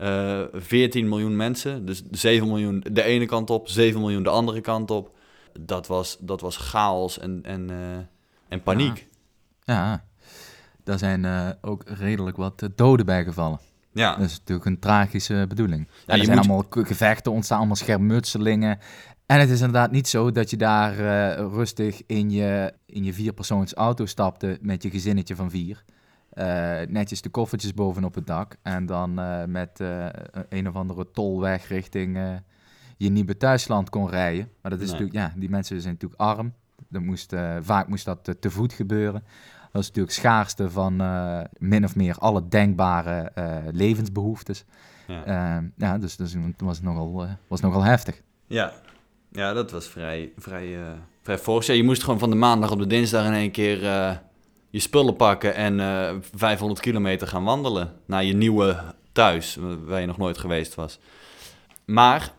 Uh, 0.00 0.40
eh, 0.40 0.48
14 0.54 1.08
miljoen 1.08 1.36
mensen, 1.36 1.86
dus 1.86 2.02
7 2.10 2.48
miljoen 2.48 2.84
de 2.92 3.02
ene 3.02 3.26
kant 3.26 3.50
op, 3.50 3.68
7 3.68 4.00
miljoen 4.00 4.22
de 4.22 4.28
andere 4.28 4.60
kant 4.60 4.90
op. 4.90 5.16
Dat 5.60 5.86
was, 5.86 6.16
dat 6.20 6.40
was 6.40 6.56
chaos 6.56 7.18
en, 7.18 7.40
en, 7.42 7.70
uh, 7.70 7.96
en 8.48 8.62
paniek. 8.62 9.08
Ja, 9.64 9.74
ja. 9.74 10.04
daar 10.84 10.98
zijn 10.98 11.24
eh, 11.24 11.48
ook 11.60 11.82
redelijk 11.86 12.36
wat 12.36 12.62
eh, 12.62 12.68
doden 12.74 13.06
bijgevallen. 13.06 13.60
Ja, 13.92 14.16
Dat 14.16 14.26
is 14.26 14.38
natuurlijk 14.38 14.66
een 14.66 14.78
tragische 14.78 15.44
bedoeling. 15.48 15.88
Ja, 16.06 16.14
er 16.14 16.24
zijn 16.24 16.36
moet- 16.36 16.48
allemaal 16.48 16.84
gevechten, 16.84 17.32
ontstaan 17.32 17.58
allemaal 17.58 17.76
schermutselingen. 17.76 18.78
En 19.26 19.40
het 19.40 19.50
is 19.50 19.60
inderdaad 19.60 19.90
niet 19.90 20.08
zo 20.08 20.32
dat 20.32 20.50
je 20.50 20.56
daar 20.56 20.98
eh, 20.98 21.46
rustig 21.52 22.02
in 22.06 22.30
je, 22.30 22.72
in 22.86 23.04
je 23.04 23.12
vierpersoons 23.12 23.74
auto 23.74 24.06
stapte 24.06 24.58
met 24.60 24.82
je 24.82 24.90
gezinnetje 24.90 25.36
van 25.36 25.50
vier. 25.50 25.84
Eh, 26.30 26.80
netjes 26.88 27.22
de 27.22 27.28
koffertjes 27.28 27.74
bovenop 27.74 28.14
het 28.14 28.26
dak. 28.26 28.56
En 28.62 28.86
dan 28.86 29.18
eh, 29.18 29.44
met 29.44 29.80
eh, 29.80 30.06
een 30.48 30.68
of 30.68 30.74
andere 30.74 31.10
tolweg 31.10 31.68
richting 31.68 32.18
je 32.96 33.08
nieuwe 33.08 33.36
thuisland 33.36 33.90
kon 33.90 34.08
rijden. 34.08 34.48
Maar 34.62 34.70
dat 34.70 34.80
is 34.80 34.90
Nee. 34.90 35.00
natuurlijk, 35.00 35.26
ja, 35.26 35.40
die 35.40 35.50
mensen 35.50 35.80
zijn 35.80 35.92
natuurlijk 35.94 36.20
arm. 36.20 36.52
Dat 36.88 37.02
moest, 37.02 37.34
vaak 37.60 37.88
moest 37.88 38.04
dat 38.04 38.36
te 38.40 38.50
voet 38.50 38.72
gebeuren. 38.72 39.24
Dat 39.72 39.82
is 39.82 39.86
natuurlijk 39.88 40.14
schaarste 40.14 40.70
van 40.70 40.96
min 41.58 41.84
of 41.84 41.96
meer 41.96 42.16
alle 42.18 42.48
denkbare 42.48 43.30
eh, 43.34 43.56
levensbehoeftes. 43.72 44.64
ja. 45.06 45.62
Ja, 45.76 45.98
dus, 45.98 46.16
dus 46.16 46.32
het 46.32 46.60
was 46.60 46.80
nogal, 46.80 47.26
was 47.48 47.60
nogal 47.60 47.82
heftig. 47.82 48.22
ja. 48.46 48.72
ja 49.32 49.52
dat 49.52 49.70
was 49.70 49.86
vrij, 49.86 50.32
vrij, 50.36 50.78
vrij 51.22 51.38
fors. 51.38 51.66
Ja, 51.66 51.74
je 51.74 51.84
moest 51.84 52.02
gewoon 52.04 52.18
van 52.18 52.30
de 52.30 52.36
maandag 52.36 52.70
op 52.70 52.78
de 52.78 52.86
dinsdag 52.86 53.26
in 53.26 53.32
één 53.32 53.50
keer 53.50 53.78
je 54.70 54.80
spullen 54.80 55.16
pakken 55.16 55.54
en 55.54 55.80
eh 55.80 56.14
500 56.34 56.80
kilometer 56.80 57.26
gaan 57.26 57.44
wandelen 57.44 57.92
naar 58.06 58.24
je 58.24 58.32
nieuwe 58.32 58.94
thuis, 59.12 59.56
waar 59.84 60.00
je 60.00 60.06
nog 60.06 60.18
nooit 60.18 60.38
geweest 60.38 60.74
was. 60.74 60.98
Maar 61.84 62.32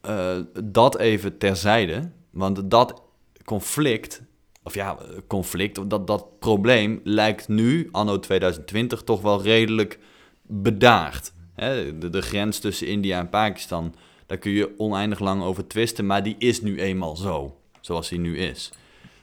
eh, 0.00 0.36
dat 0.64 0.98
even 0.98 1.38
terzijde, 1.38 2.10
want 2.30 2.70
dat 2.70 3.02
conflict, 3.44 4.22
of 4.62 4.74
ja, 4.74 4.98
conflict, 5.26 5.78
of 5.78 5.86
dat, 5.86 6.06
dat 6.06 6.38
probleem 6.38 7.00
lijkt 7.04 7.48
nu, 7.48 7.88
anno 7.92 8.18
2020, 8.18 9.02
toch 9.02 9.20
wel 9.20 9.42
redelijk 9.42 9.98
bedaagd. 10.42 11.34
Hè, 11.54 11.98
de, 11.98 12.10
de 12.10 12.22
grens 12.22 12.58
tussen 12.58 12.86
India 12.86 13.18
en 13.18 13.28
Pakistan, 13.28 13.94
daar 14.26 14.38
kun 14.38 14.50
je 14.50 14.78
oneindig 14.78 15.18
lang 15.18 15.42
over 15.42 15.66
twisten, 15.66 16.06
maar 16.06 16.22
die 16.22 16.34
is 16.38 16.62
nu 16.62 16.80
eenmaal 16.80 17.16
zo, 17.16 17.56
zoals 17.80 18.08
die 18.08 18.18
nu 18.18 18.38
is. 18.38 18.72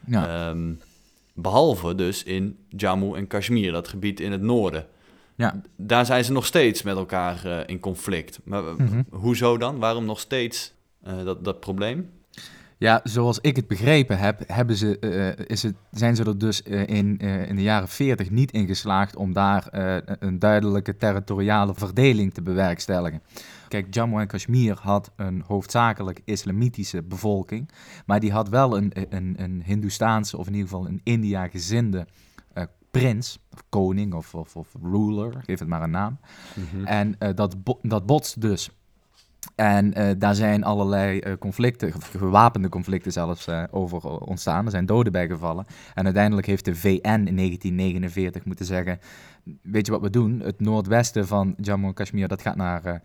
Ja, 0.05 0.50
Ehm, 0.50 0.73
behalve 1.33 1.95
dus 1.95 2.23
in 2.23 2.57
Jammu 2.69 3.15
en 3.15 3.27
Kashmir, 3.27 3.71
dat 3.71 3.87
gebied 3.87 4.19
in 4.19 4.31
het 4.31 4.41
noorden. 4.41 4.85
ja. 5.35 5.61
Daar 5.77 6.05
zijn 6.05 6.23
ze 6.23 6.31
nog 6.31 6.45
steeds 6.45 6.81
met 6.83 6.95
elkaar 6.95 7.45
eh, 7.45 7.59
in 7.65 7.79
conflict. 7.79 8.39
Maar 8.43 8.67
eh, 8.67 8.73
Mhm. 8.77 9.01
hoezo 9.09 9.57
dan? 9.57 9.79
Waarom 9.79 10.05
nog 10.05 10.19
steeds 10.19 10.73
eh, 11.03 11.23
dat, 11.23 11.43
dat 11.45 11.59
probleem? 11.59 12.09
ja, 12.77 12.99
zoals 13.03 13.39
ik 13.41 13.55
het 13.55 13.67
begrepen 13.67 14.17
heb, 14.17 14.41
hebben 14.47 14.75
ze, 14.75 14.99
is 15.47 15.63
het, 15.63 15.75
zijn 15.91 16.15
ze 16.15 16.23
er 16.23 16.37
dus 16.37 16.61
in, 16.61 17.17
in 17.47 17.55
de 17.55 17.61
jaren 17.61 17.87
40 17.87 18.29
niet 18.29 18.51
in 18.51 18.67
geslaagd 18.67 19.15
om 19.15 19.33
daar 19.33 19.67
een 20.19 20.39
duidelijke 20.39 20.97
territoriale 20.97 21.73
verdeling 21.75 22.33
te 22.33 22.41
bewerkstelligen. 22.41 23.21
Kijk, 23.73 23.93
Jammu 23.93 24.19
en 24.19 24.27
Kashmir 24.27 24.77
had 24.81 25.11
een 25.15 25.43
hoofdzakelijk 25.47 26.21
islamitische 26.25 27.03
bevolking, 27.03 27.69
maar 28.05 28.19
die 28.19 28.31
had 28.31 28.49
wel 28.49 28.77
een, 28.77 28.91
een, 29.09 29.35
een 29.37 29.63
Hindoestaanse 29.65 30.37
of 30.37 30.47
in 30.47 30.53
ieder 30.53 30.69
geval 30.69 30.87
een 30.87 31.01
India-gezinde 31.03 32.07
eh, 32.53 32.63
prins, 32.91 33.39
of 33.51 33.63
koning 33.69 34.13
of, 34.13 34.35
of, 34.35 34.55
of 34.55 34.75
ruler, 34.83 35.33
geef 35.45 35.59
het 35.59 35.67
maar 35.67 35.81
een 35.81 35.91
naam. 35.91 36.17
En 36.85 37.15
eh, 37.19 37.29
dat, 37.35 37.63
bo- 37.63 37.79
dat 37.81 38.05
botst 38.05 38.41
dus. 38.41 38.69
En 39.55 39.93
eh, 39.93 40.15
daar 40.17 40.35
zijn 40.35 40.63
allerlei 40.63 41.19
eh, 41.19 41.33
conflicten, 41.39 41.93
gewapende 42.01 42.69
conflicten 42.69 43.11
zelfs, 43.11 43.47
over 43.71 44.19
ontstaan. 44.19 44.65
Er 44.65 44.71
zijn 44.71 44.85
doden 44.85 45.11
bijgevallen. 45.11 45.65
En 45.93 46.05
uiteindelijk 46.05 46.47
heeft 46.47 46.65
de 46.65 46.75
VN 46.75 46.97
in 47.25 47.35
1949 47.35 48.45
moeten 48.45 48.65
zeggen... 48.65 48.99
weet 49.61 49.85
je 49.85 49.91
wat 49.91 50.01
we 50.01 50.09
doen? 50.09 50.39
Het 50.39 50.59
noordwesten 50.59 51.27
van 51.27 51.55
Jammu 51.57 51.87
en 51.87 51.93
Kashmir, 51.93 52.27
dat 52.27 52.41
gaat 52.41 52.55
naar, 52.55 53.01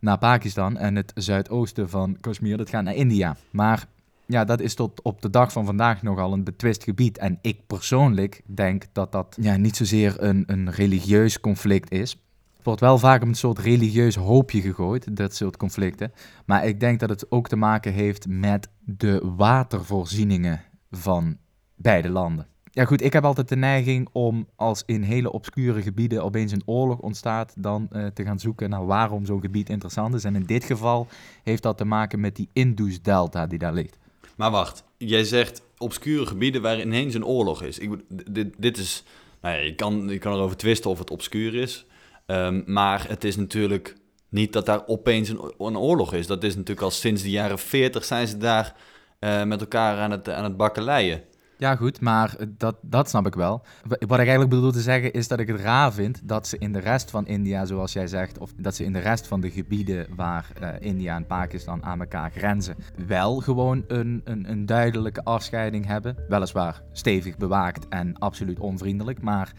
naar 0.00 0.18
Pakistan. 0.18 0.76
En 0.76 0.96
het 0.96 1.12
zuidoosten 1.14 1.88
van 1.88 2.16
Kashmir, 2.20 2.56
dat 2.56 2.68
gaat 2.68 2.84
naar 2.84 2.94
India. 2.94 3.36
Maar 3.50 3.86
ja, 4.26 4.44
dat 4.44 4.60
is 4.60 4.74
tot 4.74 5.02
op 5.02 5.22
de 5.22 5.30
dag 5.30 5.52
van 5.52 5.64
vandaag 5.64 6.02
nogal 6.02 6.32
een 6.32 6.44
betwist 6.44 6.84
gebied. 6.84 7.18
En 7.18 7.38
ik 7.42 7.66
persoonlijk 7.66 8.42
denk 8.46 8.84
dat 8.92 9.12
dat 9.12 9.36
ja, 9.40 9.56
niet 9.56 9.76
zozeer 9.76 10.22
een, 10.22 10.44
een 10.46 10.70
religieus 10.70 11.40
conflict 11.40 11.90
is... 11.90 12.16
Het 12.60 12.68
wordt 12.68 12.84
wel 12.84 12.98
vaak 12.98 13.22
op 13.22 13.28
een 13.28 13.34
soort 13.34 13.58
religieus 13.58 14.14
hoopje 14.14 14.60
gegooid, 14.60 15.16
dat 15.16 15.34
soort 15.34 15.56
conflicten. 15.56 16.12
Maar 16.44 16.66
ik 16.66 16.80
denk 16.80 17.00
dat 17.00 17.08
het 17.08 17.30
ook 17.30 17.48
te 17.48 17.56
maken 17.56 17.92
heeft 17.92 18.26
met 18.28 18.68
de 18.78 19.32
watervoorzieningen 19.36 20.60
van 20.90 21.36
beide 21.74 22.08
landen. 22.08 22.46
Ja 22.72 22.84
goed, 22.84 23.02
ik 23.02 23.12
heb 23.12 23.24
altijd 23.24 23.48
de 23.48 23.56
neiging 23.56 24.08
om 24.12 24.46
als 24.56 24.82
in 24.86 25.02
hele 25.02 25.32
obscure 25.32 25.82
gebieden 25.82 26.24
opeens 26.24 26.52
een 26.52 26.62
oorlog 26.64 26.98
ontstaat, 26.98 27.54
dan 27.56 27.88
eh, 27.90 28.06
te 28.06 28.24
gaan 28.24 28.38
zoeken 28.38 28.70
naar 28.70 28.86
waarom 28.86 29.26
zo'n 29.26 29.40
gebied 29.40 29.68
interessant 29.68 30.14
is. 30.14 30.24
En 30.24 30.34
in 30.34 30.46
dit 30.46 30.64
geval 30.64 31.08
heeft 31.42 31.62
dat 31.62 31.76
te 31.76 31.84
maken 31.84 32.20
met 32.20 32.36
die 32.36 32.48
Indus-delta 32.52 33.46
die 33.46 33.58
daar 33.58 33.72
ligt. 33.72 33.98
Maar 34.36 34.50
wacht, 34.50 34.84
jij 34.96 35.24
zegt 35.24 35.62
obscure 35.78 36.26
gebieden 36.26 36.62
waar 36.62 36.80
ineens 36.80 37.14
een 37.14 37.24
oorlog 37.24 37.62
is. 37.62 37.78
Ik, 37.78 37.90
dit, 38.30 38.54
dit 38.58 38.78
is, 38.78 39.04
nou 39.40 39.56
ja, 39.56 39.62
je, 39.62 39.74
kan, 39.74 40.08
je 40.08 40.18
kan 40.18 40.32
erover 40.32 40.56
twisten 40.56 40.90
of 40.90 40.98
het 40.98 41.10
obscuur 41.10 41.54
is. 41.54 41.86
Ehm, 42.26 42.62
maar 42.66 43.08
het 43.08 43.24
is 43.24 43.36
natuurlijk 43.36 43.96
niet 44.28 44.52
dat 44.52 44.66
daar 44.66 44.86
opeens 44.86 45.28
een, 45.28 45.40
een 45.58 45.78
oorlog 45.78 46.14
is. 46.14 46.26
Dat 46.26 46.44
is 46.44 46.54
natuurlijk 46.54 46.86
al 46.86 46.90
sinds 46.90 47.22
de 47.22 47.30
jaren 47.30 47.58
40 47.58 48.04
zijn 48.04 48.26
ze 48.28 48.36
daar 48.36 48.74
eh, 49.18 49.44
met 49.44 49.60
elkaar 49.60 49.98
aan 49.98 50.10
het, 50.10 50.28
aan 50.28 50.44
het 50.44 50.56
bakkeleien. 50.56 51.22
Ja, 51.60 51.76
goed, 51.76 52.00
maar 52.00 52.36
dat, 52.56 52.76
dat 52.82 53.08
snap 53.08 53.26
ik 53.26 53.34
wel. 53.34 53.62
Wa- 53.86 53.96
Wat 53.98 54.18
ik 54.18 54.26
eigenlijk 54.26 54.50
bedoel 54.50 54.72
te 54.72 54.80
zeggen 54.80 55.12
is 55.12 55.28
dat 55.28 55.38
ik 55.38 55.48
het 55.48 55.60
raar 55.60 55.92
vind 55.92 56.20
dat 56.28 56.46
ze 56.46 56.58
in 56.58 56.72
de 56.72 56.78
rest 56.78 57.10
van 57.10 57.26
India, 57.26 57.64
zoals 57.64 57.92
jij 57.92 58.06
zegt, 58.06 58.38
of 58.38 58.52
dat 58.56 58.74
ze 58.74 58.84
in 58.84 58.92
de 58.92 58.98
rest 58.98 59.26
van 59.26 59.40
de 59.40 59.50
gebieden 59.50 60.06
waar 60.16 60.46
eh, 60.60 60.68
India 60.80 61.16
en 61.16 61.26
Pakistan 61.26 61.84
aan 61.84 62.00
elkaar 62.00 62.30
grenzen, 62.30 62.76
wel 63.06 63.36
gewoon 63.40 63.84
een, 63.88 64.20
een, 64.24 64.50
een 64.50 64.66
duidelijke 64.66 65.24
afscheiding 65.24 65.86
hebben. 65.86 66.16
Weliswaar 66.28 66.82
stevig 66.92 67.36
bewaakt 67.36 67.88
en 67.88 68.18
absoluut 68.18 68.58
onvriendelijk, 68.58 69.22
maar 69.22 69.52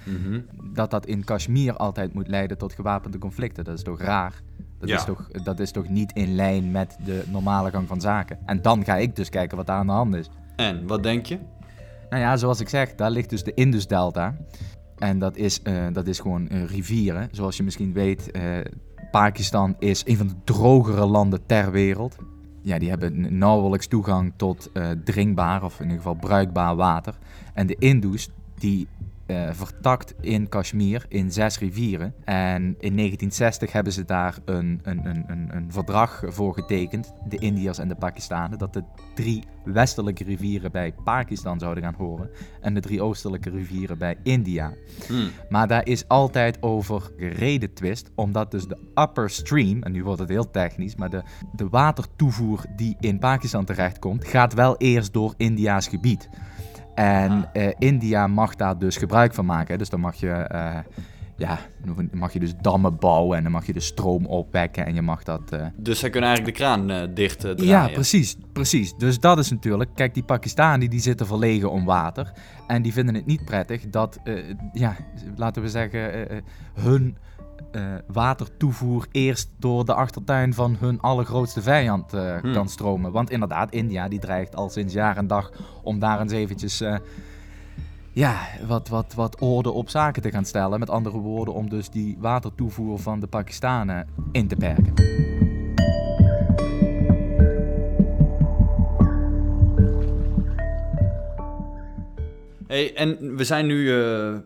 dat 0.74 0.92
dat 0.92 1.06
in 1.06 1.24
Kashmir 1.24 1.76
altijd 1.78 2.14
moet 2.14 2.28
leiden 2.28 2.58
tot 2.58 2.74
gewapende 2.74 3.18
conflicten, 3.18 3.64
dat 3.64 3.78
is 3.78 3.84
toch 3.84 4.02
raar? 4.02 4.34
Dat, 4.80 4.90
Ja. 4.90 4.96
is 4.98 5.04
toch, 5.04 5.28
dat 5.28 5.60
is 5.60 5.72
toch 5.72 5.90
niet 5.90 6.12
in 6.14 6.36
lijn 6.36 6.72
met 6.72 6.98
de 7.06 7.24
normale 7.28 7.70
gang 7.72 7.88
van 7.88 8.02
zaken? 8.02 8.38
En 8.46 8.62
dan 8.62 8.84
ga 8.86 8.96
ik 8.98 9.16
dus 9.16 9.30
kijken 9.30 9.58
wat 9.58 9.66
daar 9.68 9.78
aan 9.78 9.86
de 9.88 9.92
hand 9.92 10.16
is. 10.16 10.30
En, 10.56 10.88
wat 10.88 11.04
denk 11.04 11.26
je? 11.26 11.38
Nou 12.12 12.24
ja, 12.24 12.38
zoals 12.38 12.60
ik 12.60 12.70
zeg, 12.70 12.96
daar 12.96 13.12
ligt 13.12 13.30
dus 13.30 13.44
de 13.44 13.54
Indus-delta. 13.54 14.36
En 14.98 15.20
dat 15.20 15.36
is, 15.38 15.62
eh, 15.62 15.88
dat 15.94 16.08
is 16.08 16.20
gewoon 16.20 16.48
rivieren. 16.48 17.30
Zoals 17.32 17.58
je 17.58 17.64
misschien 17.64 17.94
weet, 17.94 18.32
eh, 18.32 18.44
Pakistan 19.12 19.76
is 19.80 20.04
een 20.06 20.18
van 20.18 20.28
de 20.28 20.36
drogere 20.44 21.06
landen 21.06 21.46
ter 21.46 21.72
wereld. 21.72 22.16
Ja, 22.62 22.80
die 22.80 22.90
hebben 22.90 23.38
nauwelijks 23.38 23.88
toegang 23.88 24.34
tot 24.36 24.70
eh, 24.74 24.90
drinkbaar 25.04 25.64
of 25.64 25.76
in 25.76 25.84
ieder 25.84 25.98
geval 25.98 26.16
bruikbaar 26.16 26.76
water. 26.76 27.18
En 27.54 27.68
de 27.68 27.76
Indus, 27.80 28.30
die 28.56 28.88
eh, 29.32 29.54
vertakt 29.54 30.14
in 30.22 30.50
Kashmir 30.50 31.06
in 31.08 31.32
zes 31.32 31.60
rivieren. 31.60 32.14
En 32.24 32.62
in 32.64 32.96
1960 32.96 33.72
hebben 33.72 33.94
ze 33.94 34.06
daar 34.06 34.38
een, 34.46 34.80
een, 34.84 35.06
een, 35.06 35.24
een, 35.28 35.50
een 35.56 35.72
verdrag 35.72 36.24
voor 36.26 36.54
getekend, 36.54 37.14
de 37.28 37.38
Indiërs 37.38 37.78
en 37.78 37.88
de 37.88 37.96
Pakistanen, 37.96 38.58
dat 38.58 38.74
de 38.74 38.84
drie 39.16 39.44
westelijke 39.64 40.24
rivieren 40.24 40.72
bij 40.72 40.94
Pakistan 41.04 41.60
zouden 41.60 41.84
gaan 41.84 41.96
horen 41.98 42.30
en 42.62 42.74
de 42.74 42.80
drie 42.80 43.02
oostelijke 43.02 43.50
rivieren 43.50 43.98
bij 43.98 44.16
India. 44.24 44.74
Hmm. 45.08 45.30
Maar 45.50 45.68
daar 45.68 45.88
is 45.88 46.08
altijd 46.08 46.58
over 46.62 47.12
gereden 47.18 47.74
twist, 47.74 48.12
omdat 48.16 48.52
dus 48.52 48.68
de 48.68 48.78
upper 48.96 49.30
stream, 49.30 49.84
en 49.84 49.92
nu 49.92 50.04
wordt 50.04 50.20
het 50.20 50.30
heel 50.30 50.52
technisch, 50.52 50.96
maar 50.96 51.10
de, 51.10 51.24
de 51.56 51.70
watertoevoer 51.70 52.66
die 52.76 52.96
in 53.00 53.20
Pakistan 53.20 53.66
terechtkomt, 53.66 54.28
gaat 54.28 54.54
wel 54.54 54.78
eerst 54.78 55.14
door 55.14 55.34
India's 55.38 55.88
gebied. 55.88 56.30
En 56.96 57.32
Ah. 57.32 57.44
eh, 57.54 57.74
India 57.78 58.28
mag 58.28 58.56
daar 58.56 58.78
dus 58.78 58.98
gebruik 58.98 59.34
van 59.34 59.46
maken. 59.46 59.78
Dus 59.78 59.90
dan 59.90 60.00
mag 60.00 60.16
je, 60.16 60.30
eh, 60.30 60.78
ja, 61.38 61.60
mag 62.12 62.34
je 62.34 62.40
dus 62.40 62.54
dammen 62.62 62.98
bouwen 63.00 63.38
en 63.38 63.44
dan 63.44 63.52
mag 63.52 63.66
je 63.66 63.74
de 63.74 63.80
stroom 63.80 64.26
opwekken 64.26 64.86
en 64.86 64.94
je 64.96 65.02
mag 65.02 65.24
dat... 65.24 65.52
eh, 65.52 65.66
Dus 65.78 66.00
zij 66.00 66.10
kunnen 66.10 66.30
eigenlijk 66.30 66.58
de 66.58 66.64
kraan 66.64 67.14
dicht 67.14 67.40
draaien. 67.40 67.66
ja, 67.66 67.88
precies, 67.88 68.38
precies. 68.54 68.94
Dus 68.98 69.20
dat 69.20 69.38
is 69.38 69.52
natuurlijk... 69.52 69.90
Kijk, 69.96 70.14
die 70.14 70.24
Pakistani 70.24 70.88
die 70.88 71.00
zitten 71.00 71.26
verlegen 71.28 71.72
om 71.72 71.86
water. 71.86 72.32
En 72.68 72.82
die 72.82 72.94
vinden 72.94 73.16
het 73.16 73.26
niet 73.26 73.46
prettig 73.46 73.90
dat, 73.90 74.20
ja, 74.74 74.96
laten 75.36 75.62
we 75.62 75.70
zeggen, 75.70 76.28
hun 76.74 77.18
eh, 77.72 77.82
watertoevoer 78.08 79.06
eerst 79.12 79.50
door 79.58 79.86
de 79.86 79.94
achtertuin 79.94 80.54
van 80.54 80.76
hun 80.80 81.02
allergrootste 81.02 81.62
vijand 81.62 82.14
eh, 82.14 82.38
Hmm. 82.38 82.54
kan 82.54 82.70
stromen. 82.70 83.12
Want 83.12 83.30
inderdaad, 83.30 83.72
India 83.72 84.08
die 84.08 84.20
dreigt 84.20 84.56
al 84.56 84.70
sinds 84.70 84.94
jaar 84.94 85.18
en 85.18 85.28
dag 85.28 85.52
om 85.84 86.00
daar 86.00 86.20
eens 86.22 86.32
eventjes... 86.32 86.82
eh, 86.82 86.96
ja, 88.14 88.38
wat, 88.68 88.88
wat, 88.88 89.14
wat 89.14 89.40
orde 89.40 89.72
op 89.72 89.90
zaken 89.90 90.22
te 90.22 90.32
gaan 90.32 90.46
stellen. 90.46 90.80
Met 90.80 90.90
andere 90.90 91.18
woorden, 91.18 91.54
om 91.54 91.70
dus 91.70 91.90
die 91.90 92.18
watertoevoer 92.20 93.00
van 93.00 93.20
de 93.20 93.28
Pakistanen 93.28 94.08
in 94.32 94.48
te 94.48 94.56
perken. 94.56 94.94
Hey, 102.68 102.96
en 102.96 103.36
we 103.36 103.44
zijn 103.44 103.66
nu 103.66 103.94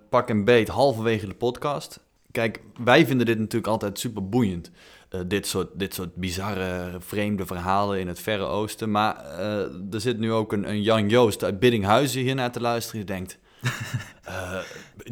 pak 0.10 0.30
en 0.30 0.44
beet 0.44 0.68
halverwege 0.68 1.28
de 1.28 1.34
podcast. 1.34 2.05
Kijk, 2.36 2.60
wij 2.84 3.06
vinden 3.06 3.26
dit 3.26 3.38
natuurlijk 3.38 3.68
altijd 3.68 4.00
super 4.00 4.30
boeiend. 4.30 4.72
Eh, 5.10 5.20
dit, 5.28 5.48
soort, 5.48 5.68
dit 5.74 5.94
soort 5.94 6.16
bizarre, 6.16 6.98
vreemde 7.00 7.46
verhalen 7.46 8.00
in 8.00 8.08
het 8.08 8.20
Verre 8.20 8.44
Oosten. 8.44 8.92
Maar 8.92 9.16
eh, 9.16 9.60
er 9.92 10.02
zit 10.02 10.20
nu 10.20 10.32
ook 10.32 10.54
een, 10.54 10.70
een 10.70 10.82
Jan 10.82 11.10
Joost 11.10 11.44
uit 11.44 11.60
Biddinghuizen 11.60 12.22
hier 12.22 12.36
naar 12.36 12.52
te 12.52 12.62
luisteren. 12.62 13.06
Die 13.06 13.16
denkt, 13.16 13.38
eh 14.24 14.58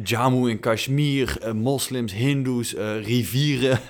Jammu 0.02 0.50
in 0.50 0.60
Kashmir, 0.60 1.38
moslims, 1.54 2.12
hindoes, 2.12 2.74
rivieren. 3.02 3.80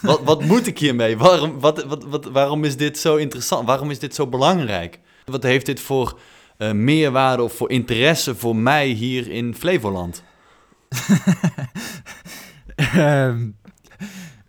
wat, 0.00 0.20
wat 0.24 0.44
moet 0.44 0.66
ik 0.66 0.78
hiermee? 0.78 1.16
Waarom, 1.16 1.60
wat, 1.60 1.84
wat, 1.84 2.04
wat, 2.04 2.24
waarom 2.24 2.64
is 2.64 2.76
dit 2.76 2.98
zo 2.98 3.16
interessant? 3.16 3.66
Waarom 3.66 3.90
is 3.90 3.98
dit 3.98 4.14
zo 4.14 4.26
belangrijk? 4.26 4.98
Wat 5.24 5.42
heeft 5.42 5.66
dit 5.66 5.80
voor 5.80 6.18
meerwaarde 6.72 7.42
of 7.42 7.52
voor 7.52 7.70
interesse 7.70 8.34
voor 8.34 8.56
mij 8.56 8.88
hier 8.88 9.30
in 9.30 9.54
Flevoland? 9.54 10.22
Ehm, 12.76 13.50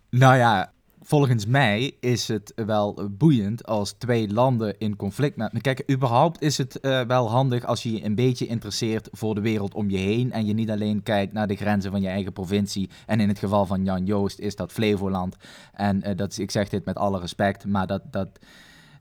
nou 0.09 0.35
ja, 0.35 0.71
volgens 1.07 1.45
mij 1.45 1.95
is 1.99 2.27
het 2.27 2.51
wel 2.55 3.09
boeiend 3.11 3.65
als 3.65 3.91
twee 3.91 4.33
landen 4.33 4.79
in 4.79 4.95
conflict 4.95 5.35
met... 5.35 5.61
Kijk, 5.61 5.91
überhaupt 5.91 6.41
is 6.41 6.57
het 6.57 6.79
eh, 6.79 7.01
wel 7.01 7.29
handig 7.29 7.65
als 7.65 7.83
je 7.83 7.91
je 7.91 8.05
een 8.05 8.15
beetje 8.15 8.47
interesseert 8.47 9.09
voor 9.11 9.35
de 9.35 9.41
wereld 9.41 9.73
om 9.73 9.89
je 9.89 9.97
heen 9.97 10.31
en 10.31 10.45
je 10.45 10.53
niet 10.53 10.69
alleen 10.69 11.03
kijkt 11.03 11.33
naar 11.33 11.47
de 11.47 11.55
grenzen 11.55 11.91
van 11.91 12.01
je 12.01 12.07
eigen 12.07 12.33
provincie. 12.33 12.89
En 13.05 13.19
in 13.19 13.27
het 13.27 13.39
geval 13.39 13.65
van 13.65 13.83
Jan 13.83 14.05
Joost 14.05 14.39
is 14.39 14.55
dat 14.55 14.71
Flevoland. 14.71 15.35
En 15.73 16.01
eh, 16.01 16.15
dat 16.15 16.37
ik 16.37 16.51
zeg 16.51 16.69
dit 16.69 16.85
met 16.85 16.95
alle 16.95 17.19
respect, 17.19 17.65
maar 17.65 17.87
dat, 17.87 18.01
dat, 18.11 18.29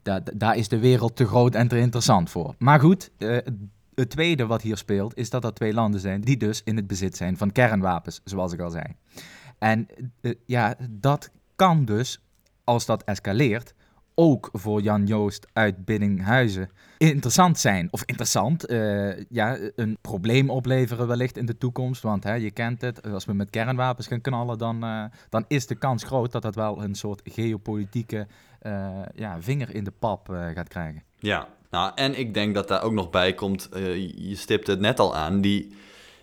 dat, 0.03 0.31
daar 0.35 0.57
is 0.57 0.69
de 0.69 0.79
wereld 0.79 1.17
te 1.17 1.27
groot 1.27 1.55
en 1.55 1.69
te 1.69 1.79
interessant 1.79 2.31
voor. 2.31 2.55
Maar 2.59 2.81
goed, 2.81 3.11
eh, 3.19 3.37
het 3.97 4.11
tweede 4.11 4.47
wat 4.47 4.63
hier 4.63 4.77
speelt 4.77 5.17
is 5.17 5.31
dat 5.31 5.45
er 5.45 5.55
twee 5.55 5.73
landen 5.73 6.01
zijn 6.01 6.21
die 6.21 6.37
dus 6.37 6.63
in 6.65 6.77
het 6.77 6.87
bezit 6.87 7.17
zijn 7.17 7.37
van 7.37 7.53
kernwapens, 7.53 8.21
zoals 8.25 8.53
ik 8.53 8.61
al 8.61 8.71
zei. 8.71 8.85
En 9.59 9.87
eh, 10.21 10.33
ja, 10.47 10.77
dat 10.91 11.31
kan 11.57 11.85
dus, 11.85 12.21
als 12.65 12.87
dat 12.87 13.05
escaleert, 13.05 13.75
ook 14.15 14.49
voor 14.53 14.83
Jan 14.83 15.07
Joost 15.07 15.47
uit 15.53 15.85
Biddinghuizen 15.85 16.71
interessant 16.99 17.59
zijn. 17.59 17.89
Of 17.91 18.03
interessant, 18.05 18.67
eh, 18.67 19.25
ja, 19.29 19.59
een 19.75 19.99
probleem 20.01 20.51
opleveren 20.51 21.07
wellicht 21.07 21.37
in 21.37 21.47
de 21.47 21.59
toekomst. 21.59 22.03
Want 22.03 22.25
hè, 22.25 22.35
je 22.35 22.51
kent 22.51 22.81
het, 22.81 23.13
als 23.13 23.25
we 23.25 23.33
met 23.33 23.51
kernwapens 23.51 24.07
gaan 24.07 24.21
knallen, 24.21 24.59
dan, 24.59 24.85
eh, 24.85 25.05
dan 25.29 25.45
is 25.49 25.67
de 25.67 25.75
kans 25.75 26.05
groot 26.05 26.33
dat 26.33 26.43
dat 26.43 26.55
wel 26.55 26.83
een 26.83 26.95
soort 26.95 27.21
geopolitieke 27.25 28.27
ja, 29.15 29.37
vinger 29.41 29.75
in 29.75 29.85
de 29.85 29.93
pap 29.99 30.29
gaat 30.29 30.69
krijgen. 30.69 31.03
Ja, 31.19 31.49
nou, 31.71 31.93
en 31.95 32.19
ik 32.19 32.35
denk 32.35 32.55
dat 32.55 32.69
daar 32.69 32.83
ook 32.83 32.93
nog 32.93 33.11
bij 33.11 33.35
komt, 33.35 33.69
eh, 33.69 33.97
je 34.29 34.37
stipt 34.37 34.67
het 34.67 34.81
net 34.81 35.01
al 35.01 35.17
aan, 35.17 35.41
die, 35.41 35.75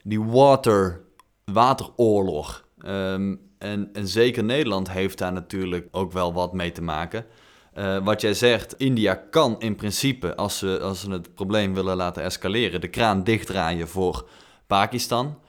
die 0.04 0.22
water, 0.24 1.02
wateroorlog. 1.46 2.66
Ehm, 2.78 3.36
en, 3.58 3.90
en 3.94 4.08
zeker 4.08 4.44
Nederland 4.44 4.92
heeft 4.92 5.18
daar 5.18 5.34
natuurlijk 5.34 5.88
ook 5.92 6.12
wel 6.12 6.34
wat 6.34 6.54
mee 6.54 6.72
te 6.72 6.82
maken. 6.82 7.26
Eh, 7.74 7.98
wat 8.04 8.22
jij 8.22 8.34
zegt, 8.34 8.76
India 8.78 9.16
kan 9.16 9.56
in 9.60 9.76
principe, 9.76 10.36
als 10.36 10.58
ze, 10.58 10.80
als 10.80 11.00
ze 11.00 11.12
het 11.12 11.34
probleem 11.34 11.74
willen 11.74 11.96
laten 11.96 12.24
escaleren, 12.24 12.82
de 12.82 12.88
kraan 12.88 13.24
dichtdraaien 13.24 13.88
voor 13.88 14.30
Pakistan. 14.68 15.40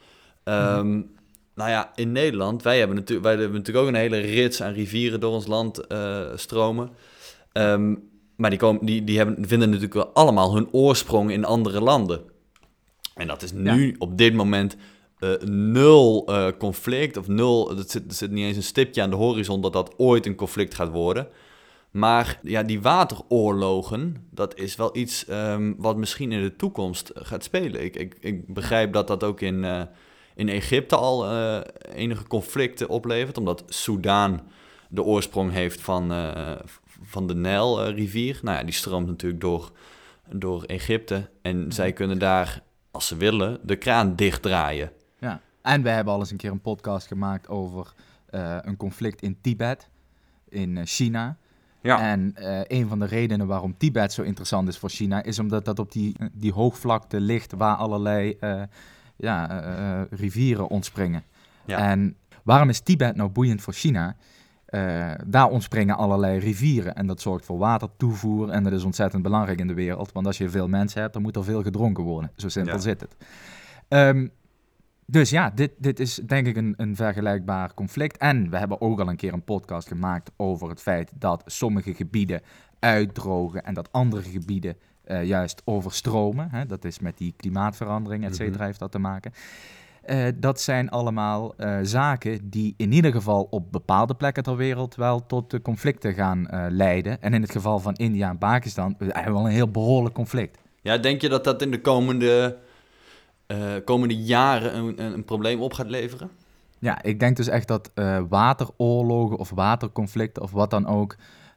Ehm, 0.43 1.01
Nou 1.55 1.69
ja, 1.69 1.91
in 1.95 2.11
Nederland, 2.11 2.63
wij 2.63 2.79
hebben, 2.79 2.95
natuurlijk, 2.95 3.27
wij 3.27 3.35
hebben 3.35 3.57
natuurlijk 3.57 3.85
ook 3.85 3.93
een 3.93 3.99
hele 3.99 4.19
rits 4.19 4.61
aan 4.61 4.73
rivieren 4.73 5.19
door 5.19 5.33
ons 5.33 5.47
land 5.47 5.87
eh, 5.87 6.21
stromen. 6.35 6.89
Ehm, 7.51 7.95
maar 8.35 8.49
die, 8.49 8.59
komen, 8.59 8.85
die, 8.85 9.03
die 9.03 9.17
hebben, 9.17 9.35
vinden 9.47 9.67
natuurlijk 9.67 9.93
wel 9.93 10.13
allemaal 10.13 10.55
hun 10.55 10.67
oorsprong 10.71 11.31
in 11.31 11.45
andere 11.45 11.81
landen. 11.81 12.21
En 13.15 13.27
dat 13.27 13.41
is 13.41 13.51
nu 13.51 13.95
op 13.97 14.17
dit 14.17 14.33
moment 14.33 14.75
eh, 15.19 15.33
nul 15.47 16.27
eh, 16.27 16.47
conflict, 16.57 17.17
of 17.17 17.27
nul, 17.27 17.77
er 17.77 17.83
zit, 17.87 18.03
er 18.07 18.13
zit 18.13 18.31
niet 18.31 18.45
eens 18.45 18.57
een 18.57 18.63
stipje 18.63 19.01
aan 19.01 19.09
de 19.09 19.15
horizon 19.15 19.61
dat 19.61 19.73
dat 19.73 19.93
ooit 19.97 20.25
een 20.25 20.35
conflict 20.35 20.73
gaat 20.73 20.89
worden. 20.89 21.27
Maar 21.91 22.39
ja, 22.41 22.63
die 22.63 22.81
wateroorlogen, 22.81 24.27
dat 24.31 24.57
is 24.57 24.75
wel 24.75 24.97
iets 24.97 25.25
ehm, 25.25 25.73
wat 25.77 25.97
misschien 25.97 26.31
in 26.31 26.41
de 26.41 26.55
toekomst 26.55 27.11
gaat 27.13 27.43
spelen. 27.43 27.83
Ik, 27.83 27.95
ik, 27.95 28.15
ik 28.19 28.53
begrijp 28.53 28.93
dat 28.93 29.07
dat 29.07 29.23
ook 29.23 29.41
in, 29.41 29.63
eh, 29.63 29.81
in 30.35 30.49
Egypte 30.49 30.95
al 30.95 31.29
enige 31.93 32.27
conflicten 32.27 32.89
oplevert, 32.89 33.37
omdat 33.37 33.63
Soudaan 33.67 34.41
de 34.89 35.03
oorsprong 35.03 35.51
heeft 35.51 35.81
van, 35.81 36.11
van 37.01 37.27
de 37.27 37.35
Nijlrivier. 37.35 38.39
nou 38.41 38.57
ja, 38.57 38.63
die 38.63 38.73
stroomt 38.73 39.07
natuurlijk 39.07 39.41
door, 39.41 39.71
door 40.29 40.63
Egypte. 40.63 41.29
En 41.41 41.71
zij 41.71 41.93
kunnen 41.93 42.19
daar, 42.19 42.61
als 42.91 43.07
ze 43.07 43.15
willen, 43.17 43.59
de 43.63 43.75
kraan 43.75 44.15
dichtdraaien. 44.15 44.91
Ja. 45.19 45.41
En 45.61 45.81
we 45.81 45.89
hebben 45.89 46.13
al 46.13 46.19
eens 46.19 46.31
een 46.31 46.37
keer 46.37 46.51
een 46.51 46.61
podcast 46.61 47.07
gemaakt 47.07 47.47
over 47.47 47.93
eh, 48.25 48.57
een 48.61 48.77
conflict 48.77 49.21
in 49.21 49.37
Tibet, 49.41 49.89
in 50.49 50.77
eh, 50.77 50.83
China. 50.85 51.37
Ja, 51.81 51.99
En 51.99 52.35
eh, 52.35 52.61
een 52.79 52.87
van 52.87 52.99
de 52.99 53.05
redenen 53.05 53.47
waarom 53.47 53.77
Tibet 53.77 54.13
zo 54.13 54.21
interessant 54.21 54.67
is 54.67 54.77
voor 54.77 54.89
China, 54.89 55.23
is 55.23 55.39
omdat 55.39 55.65
dat 55.65 55.79
op 55.79 55.91
die, 55.91 56.15
die 56.33 56.51
hoogvlakte 56.53 57.19
ligt 57.19 57.53
waar 57.53 57.75
allerlei 57.75 58.37
ja, 59.15 60.07
rivieren 60.09 60.67
ontspringen. 60.67 61.23
Ja. 61.65 61.77
En 61.77 62.17
waarom 62.43 62.69
is 62.69 62.79
Tibet 62.79 63.15
nou 63.15 63.29
boeiend 63.29 63.61
voor 63.61 63.73
China? 63.73 64.15
Eh, 64.65 65.11
daar 65.25 65.49
ontspringen 65.49 65.97
allerlei 65.97 66.39
rivieren 66.39 66.95
en 66.95 67.07
dat 67.07 67.21
zorgt 67.21 67.45
voor 67.45 67.57
watertoevoer 67.57 68.49
en 68.49 68.63
dat 68.63 68.73
is 68.73 68.83
ontzettend 68.83 69.23
belangrijk 69.23 69.59
in 69.59 69.67
de 69.67 69.73
wereld, 69.73 70.11
want 70.11 70.25
als 70.25 70.37
je 70.37 70.49
veel 70.49 70.67
mensen 70.67 71.01
hebt, 71.01 71.13
dan 71.13 71.21
moet 71.21 71.35
er 71.35 71.43
veel 71.43 71.63
gedronken 71.63 72.03
worden. 72.03 72.31
Zo 72.35 72.49
simpel 72.49 72.73
Ja. 72.73 72.79
zit 72.79 73.01
het. 73.01 73.15
Ehm, 73.87 74.27
dus 75.05 75.29
ja, 75.29 75.49
dit, 75.49 75.71
dit 75.77 75.99
is 75.99 76.15
denk 76.15 76.47
ik 76.47 76.55
een, 76.57 76.73
een 76.77 76.95
vergelijkbaar 76.95 77.73
conflict. 77.73 78.17
En 78.17 78.49
we 78.49 78.57
hebben 78.57 78.81
ook 78.81 78.99
al 78.99 79.07
een 79.09 79.15
keer 79.15 79.33
een 79.33 79.43
podcast 79.43 79.87
gemaakt 79.87 80.31
over 80.37 80.69
het 80.69 80.81
feit 80.81 81.11
dat 81.15 81.43
sommige 81.45 81.93
gebieden 81.93 82.41
uitdrogen 82.79 83.63
en 83.63 83.73
dat 83.73 83.91
andere 83.91 84.21
gebieden 84.29 84.77
eh, 85.03 85.23
juist 85.23 85.61
overstromen. 85.65 86.47
Hè? 86.51 86.65
Dat 86.65 86.85
is 86.85 86.99
met 86.99 87.17
die 87.17 87.33
klimaatverandering, 87.37 88.23
et 88.25 88.35
cetera, 88.35 88.55
Mhm. 88.57 88.65
heeft 88.65 88.79
dat 88.79 88.91
te 88.91 88.99
maken. 88.99 89.31
Eh, 90.05 90.27
dat 90.35 90.61
zijn 90.61 90.89
allemaal 90.89 91.53
eh, 91.57 91.77
zaken 91.81 92.49
die 92.49 92.73
in 92.77 92.91
ieder 92.91 93.11
geval 93.11 93.47
op 93.49 93.71
bepaalde 93.71 94.13
plekken 94.13 94.43
ter 94.43 94.55
wereld 94.55 94.95
wel 94.95 95.25
tot 95.25 95.61
conflicten 95.61 96.13
gaan 96.13 96.47
eh, 96.47 96.65
leiden. 96.69 97.21
En 97.21 97.33
in 97.33 97.41
het 97.41 97.51
geval 97.51 97.79
van 97.79 97.93
India 97.93 98.29
en 98.29 98.37
Pakistan 98.37 98.95
hebben 98.97 99.23
we 99.23 99.31
wel 99.31 99.45
een 99.45 99.55
heel 99.55 99.71
behoorlijk 99.71 100.15
conflict. 100.15 100.57
ja 100.81 100.97
denk 100.97 101.21
je 101.21 101.29
dat 101.29 101.43
dat 101.43 101.61
in 101.61 101.71
de 101.71 101.81
komende, 101.81 102.57
komende 103.85 104.15
jaren 104.15 104.77
een, 104.77 105.03
een, 105.03 105.13
een 105.13 105.25
probleem 105.25 105.61
op 105.61 105.73
gaat 105.73 105.89
leveren? 105.89 106.29
Ja, 106.79 107.03
ik 107.03 107.19
denk 107.19 107.37
dus 107.37 107.47
echt 107.47 107.67
dat 107.67 107.91
wateroorlogen 108.29 109.37
of 109.37 109.49
waterconflicten 109.49 110.43
of 110.43 110.51
wat 110.51 110.69
dan 110.69 110.87
ook 110.87 111.15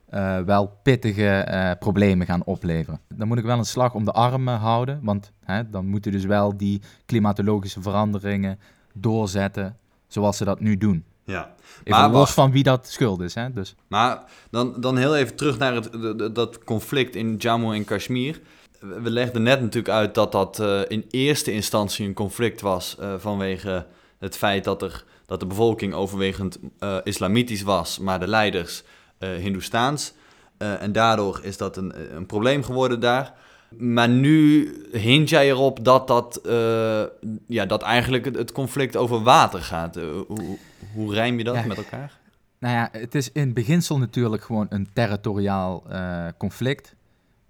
eh, 0.09 0.41
wel 0.41 0.79
pittige 0.83 1.29
eh, 1.29 1.71
problemen 1.79 2.27
gaan 2.27 2.45
opleveren. 2.45 3.01
Dan 3.15 3.29
moet 3.29 3.39
ik 3.39 3.45
wel 3.45 3.59
een 3.59 3.65
slag 3.65 3.95
om 3.95 4.05
de 4.05 4.13
arm 4.13 4.49
eh, 4.49 4.63
houden, 4.63 5.01
want 5.03 5.33
hè, 5.45 5.71
dan 5.71 5.87
moeten 5.87 6.13
dus 6.13 6.25
wel 6.25 6.57
die 6.57 6.83
klimatologische 7.07 7.83
veranderingen 7.83 8.59
doorzetten 8.93 9.77
zoals 10.07 10.37
ze 10.37 10.45
dat 10.45 10.61
nu 10.61 10.77
doen. 10.77 11.05
Ja. 11.25 11.55
Even 11.85 12.01
Maar 12.01 12.11
los 12.11 12.19
wacht. 12.19 12.33
van 12.33 12.51
wie 12.51 12.63
dat 12.63 12.89
schuld 12.89 13.21
is. 13.21 13.35
Hè? 13.35 13.53
Dus, 13.53 13.75
Maar 13.89 14.25
dan, 14.51 14.81
dan 14.81 14.97
heel 14.97 15.17
even 15.17 15.37
terug 15.37 15.59
naar 15.59 15.75
het, 15.75 16.35
dat 16.35 16.65
conflict 16.65 17.17
in 17.17 17.37
Jammu 17.37 17.75
en 17.75 17.85
Kashmir. 17.85 18.41
We 18.81 19.11
legden 19.11 19.43
net 19.43 19.61
natuurlijk 19.61 19.95
uit 19.95 20.15
dat 20.15 20.33
dat 20.33 20.61
eh, 20.61 20.81
in 20.89 21.05
eerste 21.11 21.53
instantie 21.53 22.07
een 22.07 22.15
conflict 22.15 22.61
was 22.61 22.97
vanwege 23.19 23.87
het 24.19 24.37
feit 24.37 24.65
dat, 24.65 24.83
er, 24.83 25.05
dat 25.27 25.41
de 25.41 25.47
bevolking 25.47 25.95
overwegend 25.95 26.59
islamitisch 27.05 27.63
was, 27.63 27.99
maar 27.99 28.21
de 28.21 28.29
leiders 28.29 28.83
eh 29.19 29.29
Hindoestaans. 29.31 30.13
Eh, 30.59 30.83
en 30.83 30.93
daardoor 30.93 31.41
is 31.43 31.57
dat 31.57 31.77
een, 31.77 31.93
een 32.17 32.27
probleem 32.27 32.63
geworden 32.63 33.01
daar. 33.01 33.33
Maar 33.79 34.09
nu 34.09 34.73
hint 34.93 35.29
jij 35.29 35.49
erop 35.49 35.85
dat, 35.85 36.07
dat, 36.07 36.37
eh, 36.37 37.03
ja, 37.47 37.67
dat 37.67 37.83
eigenlijk 37.83 38.25
het, 38.25 38.53
conflict 38.53 38.97
over 38.97 39.23
water 39.23 39.61
gaat. 39.63 39.97
Eh, 39.97 40.05
hoe, 40.27 40.59
hoe 40.95 41.15
rijm 41.15 41.39
je 41.39 41.45
dat 41.45 41.55
Ja. 41.55 41.65
met 41.67 41.77
elkaar? 41.77 42.19
nou 42.59 42.75
ja, 42.75 42.89
het 42.93 43.15
is 43.15 43.33
in 43.33 43.53
beginsel 43.53 43.99
natuurlijk 43.99 44.43
gewoon 44.45 44.67
een 44.71 44.89
territoriaal 44.93 45.83
eh, 45.91 46.27
conflict. 46.39 46.95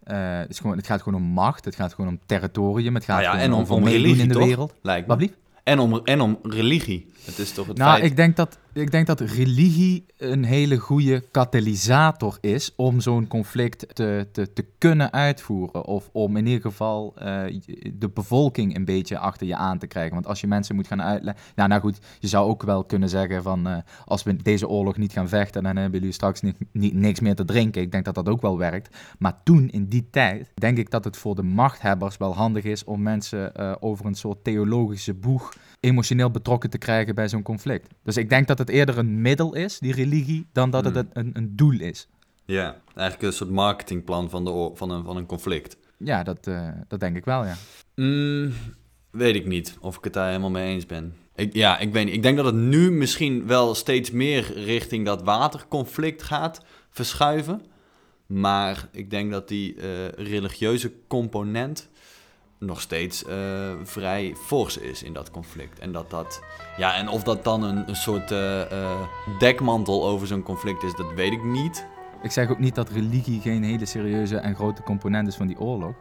Eh, 0.02 0.16
het, 0.38 0.50
is 0.50 0.58
gewoon, 0.58 0.76
het 0.76 0.86
gaat 0.86 1.02
gewoon 1.02 1.20
om 1.22 1.26
macht, 1.28 1.64
het 1.64 1.74
gaat 1.74 1.94
gewoon 1.94 2.10
om 2.10 2.18
territorium, 2.26 2.94
het 2.94 3.04
gaat 3.04 3.20
Nou 3.22 3.28
ja, 3.28 3.42
gewoon 3.42 3.44
en 3.58 3.64
om- 3.64 3.70
om, 3.70 3.76
om 3.76 3.82
meedoen 3.82 4.02
religie, 4.02 4.22
in 4.22 4.28
de 4.28 4.34
toch? 4.34 4.44
wereld. 4.46 4.74
Lijkt 4.82 5.06
me. 5.06 5.30
En 5.64 5.78
om, 5.78 6.00
en 6.04 6.20
om 6.20 6.38
religie. 6.42 7.12
Het 7.28 7.38
is 7.38 7.52
toch 7.52 7.66
het 7.66 7.76
Nou, 7.76 7.98
feit... 7.98 8.10
ik 8.10 8.16
denk 8.16 8.36
dat 8.36 8.58
ik 8.72 8.90
denk 8.90 9.06
dat 9.06 9.20
religie 9.20 10.04
een 10.16 10.44
hele 10.44 10.76
goede 10.76 11.20
katalysator 11.30 12.38
is 12.40 12.72
om 12.76 13.00
zo'n 13.00 13.26
conflict 13.26 13.86
te, 13.94 14.28
te, 14.32 14.52
te 14.52 14.64
kunnen 14.78 15.12
uitvoeren. 15.12 15.84
Of 15.84 16.08
om 16.12 16.36
in 16.36 16.46
ieder 16.46 16.60
geval 16.60 17.14
uh, 17.18 17.24
de 17.94 18.08
bevolking 18.08 18.76
een 18.76 18.84
beetje 18.84 19.18
achter 19.18 19.46
je 19.46 19.56
aan 19.56 19.78
te 19.78 19.86
krijgen. 19.86 20.14
Want 20.14 20.26
als 20.26 20.40
je 20.40 20.46
mensen 20.46 20.74
moet 20.74 20.86
gaan 20.86 21.02
uitleggen. 21.02 21.42
Nou, 21.54 21.68
nou 21.68 21.80
goed, 21.80 21.98
je 22.18 22.28
zou 22.28 22.48
ook 22.48 22.62
wel 22.62 22.84
kunnen 22.84 23.08
zeggen 23.08 23.42
van 23.42 23.68
uh, 23.68 23.76
als 24.04 24.22
we 24.22 24.36
deze 24.36 24.68
oorlog 24.68 24.96
niet 24.96 25.12
gaan 25.12 25.28
vechten, 25.28 25.62
dan 25.62 25.76
hebben 25.76 26.00
jullie 26.00 26.14
straks 26.14 26.40
niet, 26.40 26.56
niet, 26.72 26.94
niks 26.94 27.20
meer 27.20 27.34
te 27.34 27.44
drinken. 27.44 27.82
Ik 27.82 27.92
denk 27.92 28.04
dat 28.04 28.14
dat 28.14 28.28
ook 28.28 28.40
wel 28.40 28.58
werkt. 28.58 28.96
Maar 29.18 29.40
toen, 29.42 29.70
in 29.70 29.88
die 29.88 30.08
tijd, 30.10 30.50
denk 30.54 30.78
ik 30.78 30.90
dat 30.90 31.04
het 31.04 31.16
voor 31.16 31.34
de 31.34 31.42
machthebbers 31.42 32.16
wel 32.16 32.34
handig 32.34 32.64
is 32.64 32.84
om 32.84 33.02
mensen 33.02 33.52
uh, 33.56 33.74
over 33.80 34.06
een 34.06 34.14
soort 34.14 34.44
theologische 34.44 35.14
boeg 35.14 35.52
emotioneel 35.80 36.30
betrokken 36.30 36.70
te 36.70 36.78
krijgen 36.78 37.14
bij 37.14 37.28
zo'n 37.28 37.42
conflict. 37.42 37.88
Dus 38.02 38.16
ik 38.16 38.28
denk 38.28 38.46
dat 38.46 38.58
het 38.58 38.68
eerder 38.68 38.98
een 38.98 39.20
middel 39.20 39.54
is, 39.54 39.78
die 39.78 39.94
religie, 39.94 40.46
dan 40.52 40.70
dat 40.70 40.84
het 40.84 40.94
Hmm. 40.94 41.08
een, 41.12 41.30
een 41.32 41.56
doel 41.56 41.80
is. 41.80 42.08
Ja, 42.44 42.76
eigenlijk 42.94 43.28
een 43.28 43.32
soort 43.32 43.50
marketingplan 43.50 44.30
van, 44.30 44.44
de, 44.44 44.70
van, 44.74 44.90
een, 44.90 45.04
van 45.04 45.16
een 45.16 45.26
conflict. 45.26 45.76
Ja, 45.96 46.22
dat, 46.22 46.46
eh, 46.46 46.68
dat 46.88 47.00
denk 47.00 47.16
ik 47.16 47.24
wel, 47.24 47.44
ja. 47.44 47.56
Mm, 47.94 48.52
weet 49.10 49.34
ik 49.34 49.46
niet 49.46 49.76
of 49.80 49.96
ik 49.96 50.04
het 50.04 50.12
daar 50.12 50.26
helemaal 50.26 50.50
mee 50.50 50.74
eens 50.74 50.86
ben. 50.86 51.14
Ik, 51.34 51.54
ja, 51.54 51.78
ik 51.78 51.92
weet 51.92 52.04
niet. 52.04 52.14
Ik 52.14 52.22
denk 52.22 52.36
dat 52.36 52.46
het 52.46 52.54
nu 52.54 52.90
misschien 52.90 53.46
wel 53.46 53.74
steeds 53.74 54.10
meer 54.10 54.52
richting 54.54 55.04
dat 55.04 55.22
waterconflict 55.22 56.22
gaat 56.22 56.62
verschuiven. 56.90 57.62
Maar 58.26 58.88
ik 58.92 59.10
denk 59.10 59.30
dat 59.30 59.48
die 59.48 59.74
eh, 59.76 60.08
religieuze 60.08 60.92
component 61.08 61.88
nog 62.58 62.80
steeds 62.80 63.24
eh, 63.24 63.36
vrij 63.82 64.34
fors 64.44 64.76
is 64.78 65.02
in 65.02 65.12
dat 65.12 65.30
conflict. 65.30 65.78
En 65.78 65.92
dat 65.92 66.10
dat, 66.10 66.42
ja, 66.76 66.94
en 66.94 67.08
of 67.08 67.22
dat 67.22 67.44
dan 67.44 67.62
een, 67.62 67.88
een 67.88 67.96
soort 67.96 68.30
eh, 68.30 68.60
eh, 68.72 69.00
dekmantel 69.38 70.06
over 70.06 70.26
zo'n 70.26 70.42
conflict 70.42 70.82
is, 70.82 70.94
dat 70.94 71.12
weet 71.14 71.32
ik 71.32 71.44
niet. 71.44 71.86
Ik 72.22 72.30
zeg 72.30 72.50
ook 72.50 72.58
niet 72.58 72.74
dat 72.74 72.90
religie 72.90 73.40
geen 73.40 73.62
hele 73.62 73.86
serieuze 73.86 74.36
en 74.36 74.54
grote 74.54 74.82
component 74.82 75.28
is 75.28 75.36
van 75.36 75.46
die 75.46 75.60
oorlog. 75.60 75.92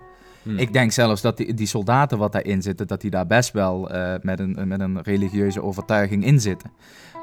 Hm. 0.43 0.57
Ik 0.57 0.73
denk 0.73 0.91
zelfs 0.91 1.21
dat 1.21 1.37
die, 1.37 1.53
die 1.53 1.67
soldaten 1.67 2.17
wat 2.17 2.31
daarin 2.31 2.61
zitten, 2.61 2.87
dat 2.87 3.01
die 3.01 3.09
daar 3.11 3.27
best 3.27 3.51
wel 3.51 3.89
met, 4.21 4.39
een, 4.39 4.67
met 4.67 4.79
een 4.79 5.01
religieuze 5.01 5.61
overtuiging 5.61 6.23
in 6.25 6.39
zitten. 6.41 6.71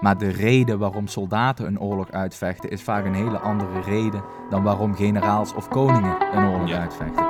Maar 0.01 0.19
de 0.19 0.29
reden 0.29 0.79
waarom 0.79 1.07
soldaten 1.07 1.67
een 1.67 1.81
oorlog 1.81 2.11
uitvechten 2.11 2.71
is 2.71 2.83
vaak 2.83 3.05
een 3.05 3.15
hele 3.15 3.39
andere 3.39 3.81
reden 3.81 4.23
dan 4.51 4.63
waarom 4.63 4.95
generaals 4.95 5.55
of 5.55 5.69
koningen 5.69 6.17
een 6.37 6.47
oorlog 6.49 6.69
Ja. 6.69 6.81
uitvechten. 6.81 7.25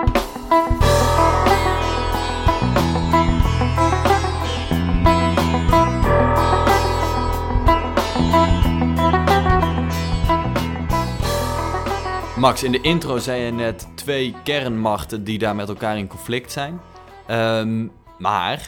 Max, 12.36 12.62
in 12.62 12.72
de 12.72 12.80
intro 12.80 13.18
zei 13.18 13.42
je 13.42 13.50
net 13.52 13.88
twee 13.94 14.34
kernmachten 14.44 15.24
die 15.24 15.38
daar 15.38 15.54
met 15.54 15.68
elkaar 15.68 15.98
in 15.98 16.06
conflict 16.06 16.52
zijn. 16.52 16.80
Ehm, 17.26 17.86
maar 18.18 18.58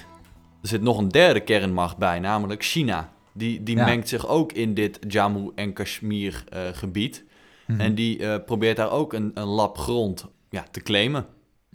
er 0.63 0.69
zit 0.69 0.83
nog 0.83 0.99
een 0.99 1.09
derde 1.09 1.41
kernmacht 1.41 1.97
bij, 1.97 2.19
namelijk 2.19 2.65
China. 2.65 3.13
Die, 3.33 3.63
die 3.63 3.77
Ja. 3.77 3.85
mengt 3.85 4.09
zich 4.09 4.27
ook 4.29 4.53
in 4.53 4.75
dit 4.75 4.99
Jammu 5.09 5.51
en 5.55 5.73
Kashmir 5.73 6.45
eh, 6.49 6.61
gebied. 6.73 7.25
Mhm. 7.67 7.81
En 7.81 7.95
die 7.95 8.19
eh, 8.27 8.45
probeert 8.45 8.77
daar 8.77 8.91
ook 8.91 9.13
een, 9.13 9.31
een 9.35 9.47
lap 9.47 9.79
grond 9.79 10.27
ja, 10.51 10.65
te 10.71 10.81
claimen. 10.81 11.27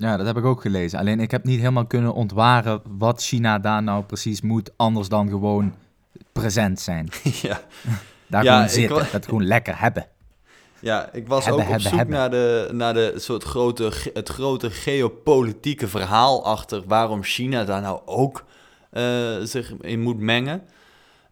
Ja, 0.01 0.17
dat 0.17 0.25
heb 0.25 0.37
ik 0.37 0.45
ook 0.45 0.61
gelezen. 0.61 0.99
Alleen 0.99 1.19
ik 1.19 1.31
heb 1.31 1.43
niet 1.43 1.59
helemaal 1.59 1.85
kunnen 1.85 2.13
ontwaren 2.13 2.81
wat 2.97 3.23
China 3.23 3.59
daar 3.59 3.83
nou 3.83 4.03
precies 4.03 4.41
moet, 4.41 4.71
anders 4.75 5.09
dan 5.09 5.29
gewoon 5.29 5.73
present 6.31 6.79
zijn. 6.79 7.09
ja. 7.41 7.61
Daar 8.27 8.43
Ja, 8.43 8.53
gewoon 8.53 8.69
zitten, 8.69 9.07
dat 9.11 9.25
gewoon 9.25 9.45
lekker 9.45 9.79
hebben. 9.79 10.05
ja, 10.79 11.09
ik 11.13 11.27
was 11.27 11.45
Hebben, 11.45 11.63
ook 11.63 11.67
op 11.67 11.73
hebben, 11.73 11.89
zoek 11.89 11.97
hebben. 11.99 12.15
naar, 12.15 12.29
de, 12.29 12.69
naar 12.71 12.93
de 12.93 13.13
soort 13.15 13.43
grote, 13.43 13.91
het 14.13 14.29
grote 14.29 14.71
geopolitieke 14.71 15.87
verhaal 15.87 16.45
achter 16.45 16.83
waarom 16.87 17.23
China 17.23 17.63
daar 17.63 17.81
nou 17.81 18.01
ook 18.05 18.45
eh, 18.91 19.03
zich 19.43 19.73
in 19.81 20.01
moet 20.01 20.19
mengen. 20.19 20.61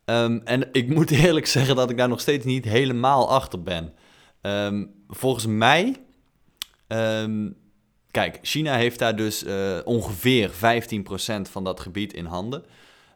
Ehm, 0.06 0.40
en 0.44 0.70
ik 0.72 0.90
moet 0.96 1.12
eerlijk 1.12 1.46
zeggen 1.48 1.76
dat 1.76 1.90
ik 1.90 1.98
daar 1.98 2.10
nog 2.10 2.20
steeds 2.22 2.46
niet 2.46 2.66
helemaal 2.66 3.30
achter 3.30 3.64
ben. 3.64 3.94
Ehm, 4.42 4.86
volgens 5.08 5.46
mij, 5.46 5.96
ehm, 6.88 7.50
kijk, 8.12 8.40
China 8.42 8.76
heeft 8.76 9.00
daar 9.00 9.16
dus 9.16 9.44
eh, 9.44 9.78
ongeveer 9.84 10.50
15% 10.50 10.54
van 11.42 11.64
dat 11.64 11.80
gebied 11.80 12.14
in 12.14 12.26
handen. 12.26 12.66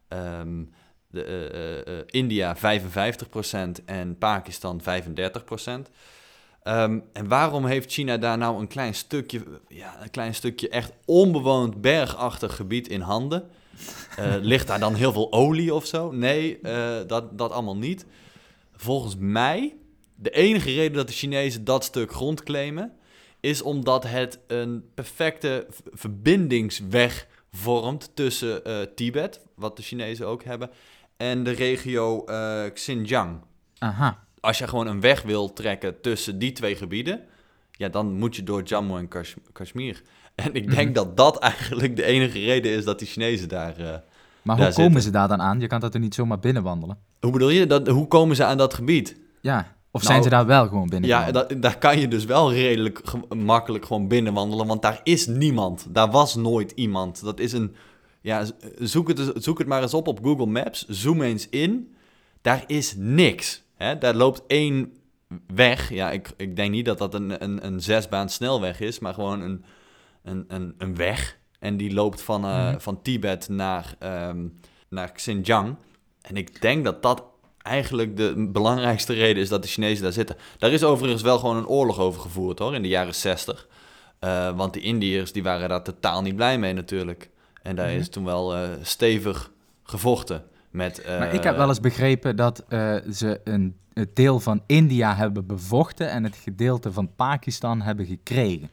Ehm, 0.08 0.64
de, 1.08 1.24
eh, 1.24 1.98
eh, 1.98 2.04
India 2.06 2.56
55% 2.56 3.86
en 3.86 4.18
Pakistan 4.18 4.82
35%. 4.82 5.90
Ehm, 6.64 7.00
en 7.14 7.28
waarom 7.28 7.66
heeft 7.66 7.92
China 7.92 8.18
daar 8.18 8.38
nou 8.38 8.60
een 8.60 8.68
klein 8.68 8.96
stukje, 8.96 9.44
ja, 9.68 10.02
een 10.02 10.10
klein 10.10 10.36
stukje 10.36 10.70
echt 10.70 10.92
onbewoond 11.06 11.82
bergachtig 11.82 12.56
gebied 12.56 12.88
in 12.88 13.02
handen? 13.02 13.50
Ligt 14.42 14.68
daar 14.68 14.80
dan 14.80 14.96
heel 14.96 15.12
veel 15.12 15.32
olie 15.32 15.74
of 15.74 15.86
zo? 15.86 16.12
Nee, 16.12 16.60
dat, 17.08 17.38
dat 17.38 17.52
allemaal 17.52 17.78
niet. 17.78 18.06
Volgens 18.76 19.16
mij, 19.20 19.76
de 20.16 20.30
enige 20.30 20.74
reden 20.74 20.98
dat 20.98 21.08
de 21.08 21.14
Chinezen 21.14 21.64
dat 21.64 21.84
stuk 21.84 22.12
grond 22.12 22.44
claimen, 22.44 22.94
is 23.44 23.62
omdat 23.62 24.04
het 24.08 24.40
een 24.48 24.84
perfecte 24.94 25.68
verbindingsweg 25.94 27.28
vormt 27.52 28.12
tussen 28.16 28.66
eh, 28.66 28.76
Tibet, 28.96 29.42
wat 29.56 29.78
de 29.78 29.84
Chinezen 29.84 30.28
ook 30.28 30.44
hebben, 30.44 30.70
en 31.18 31.44
de 31.44 31.52
regio 31.52 32.26
eh, 32.26 32.64
Xinjiang. 32.74 33.42
Aha. 33.78 34.20
Als 34.40 34.58
je 34.58 34.68
gewoon 34.68 34.88
een 34.88 35.00
weg 35.02 35.22
wil 35.22 35.54
trekken 35.54 36.02
tussen 36.02 36.40
die 36.40 36.52
twee 36.52 36.76
gebieden, 36.76 37.22
ja, 37.72 37.90
dan 37.90 38.14
moet 38.14 38.36
je 38.36 38.44
door 38.44 38.62
Jammu 38.64 38.98
en 38.98 39.08
Kash- 39.08 39.36
Kashmir. 39.52 40.02
En 40.36 40.54
ik 40.54 40.76
denk 40.76 40.96
dat 40.96 41.18
dat 41.18 41.40
eigenlijk 41.40 41.96
de 41.96 42.04
enige 42.04 42.40
reden 42.40 42.72
is 42.72 42.84
dat 42.86 43.00
die 43.00 43.08
Chinezen 43.08 43.48
daar... 43.50 43.78
eh, 43.78 43.98
Maar 44.42 44.58
Daar 44.58 44.66
hoe 44.66 44.76
komen 44.76 44.84
zitten. 44.84 45.02
ze 45.02 45.10
daar 45.12 45.28
dan 45.28 45.42
aan? 45.42 45.60
Je 45.60 45.68
kan 45.68 45.80
dat 45.80 45.94
er 45.94 46.00
niet 46.00 46.16
zomaar 46.16 46.40
binnenwandelen. 46.40 46.98
Hoe 47.20 47.32
bedoel 47.32 47.50
je? 47.50 47.68
Dat, 47.68 47.88
hoe 47.88 48.08
komen 48.08 48.36
ze 48.36 48.44
aan 48.46 48.58
dat 48.58 48.74
gebied? 48.74 49.18
Ja. 49.42 49.76
Of 49.96 50.02
Nou, 50.02 50.14
zijn 50.14 50.24
ze 50.24 50.30
daar 50.30 50.46
wel 50.46 50.68
gewoon 50.68 50.88
binnen? 50.90 51.10
Ja, 51.10 51.32
dat, 51.32 51.54
daar 51.62 51.78
kan 51.78 52.00
je 52.00 52.08
dus 52.08 52.26
wel 52.26 52.54
redelijk 52.54 53.02
makkelijk 53.36 53.86
gewoon 53.86 54.08
binnenwandelen, 54.08 54.68
want 54.68 54.82
daar 54.82 55.00
is 55.04 55.28
niemand. 55.28 55.88
Daar 55.90 56.12
was 56.12 56.36
nooit 56.36 56.72
iemand. 56.72 57.24
Dat 57.24 57.40
is 57.40 57.52
een... 57.54 57.76
Ja, 58.22 58.46
zoek 58.80 59.08
het, 59.08 59.32
zoek 59.36 59.58
het 59.58 59.68
maar 59.68 59.82
eens 59.82 59.94
op 59.94 60.08
op 60.08 60.20
Google 60.24 60.46
Maps. 60.46 60.86
Zoom 60.88 61.22
eens 61.22 61.50
in. 61.50 61.96
Daar 62.42 62.64
is 62.68 62.94
niks. 62.98 63.64
Hè? 63.76 63.98
Daar 63.98 64.16
loopt 64.16 64.44
één 64.48 64.94
weg. 65.54 65.90
Ja, 65.94 66.12
ik, 66.12 66.32
ik 66.38 66.56
denk 66.56 66.72
niet 66.72 66.86
dat 66.86 66.98
dat 66.98 67.14
een, 67.14 67.44
een, 67.44 67.66
een 67.66 67.82
zesbaan 67.82 68.30
snelweg 68.30 68.80
is, 68.80 69.00
maar 69.00 69.14
gewoon 69.14 69.42
een, 69.42 69.64
een, 70.24 70.46
een, 70.48 70.76
een 70.78 70.96
weg. 70.96 71.38
En 71.60 71.78
die 71.78 71.94
loopt 71.94 72.22
van, 72.22 72.44
eh, 72.46 72.68
Mhm. 72.70 72.80
van 72.80 73.02
Tibet 73.02 73.50
naar, 73.50 73.96
ehm, 74.00 74.46
naar 74.90 75.12
Xinjiang. 75.12 75.76
En 76.22 76.36
ik 76.38 76.62
denk 76.62 76.84
dat 76.84 77.02
dat 77.04 77.24
eigenlijk 77.64 78.18
de 78.18 78.50
belangrijkste 78.52 79.14
reden 79.14 79.44
is 79.44 79.50
dat 79.50 79.62
de 79.62 79.68
Chinezen 79.68 80.04
daar 80.04 80.12
zitten. 80.12 80.36
Daar 80.58 80.72
is 80.72 80.84
overigens 80.84 81.22
wel 81.22 81.40
gewoon 81.40 81.58
een 81.58 81.68
oorlog 81.68 82.00
over 82.00 82.22
gevoerd 82.22 82.60
hoor, 82.60 82.76
in 82.76 82.82
de 82.82 82.88
jaren 82.88 83.16
60. 83.16 83.68
Eh, 84.20 84.50
want 84.56 84.74
de 84.74 84.80
Indiërs 84.80 85.32
die 85.32 85.44
waren 85.44 85.70
daar 85.70 85.84
totaal 85.84 86.22
niet 86.22 86.36
blij 86.36 86.58
mee 86.60 86.74
natuurlijk. 86.74 87.30
En 87.62 87.76
daar 87.76 87.88
Mhm. 87.90 87.98
is 88.00 88.10
toen 88.10 88.26
wel 88.26 88.56
eh, 88.56 88.62
stevig 88.82 89.52
gevochten. 89.84 90.44
Met, 90.70 91.02
eh, 91.02 91.20
Maar 91.20 91.34
ik 91.34 91.44
heb 91.44 91.58
wel 91.58 91.68
eens 91.68 91.80
begrepen 91.80 92.36
dat 92.36 92.64
ze 93.14 93.42
een, 93.44 93.76
het 93.94 94.16
deel 94.16 94.40
van 94.40 94.62
India 94.66 95.16
hebben 95.16 95.46
bevochten 95.46 96.10
en 96.10 96.24
het 96.24 96.36
gedeelte 96.36 96.92
van 96.92 97.16
Pakistan 97.16 97.82
hebben 97.82 98.06
gekregen. 98.06 98.70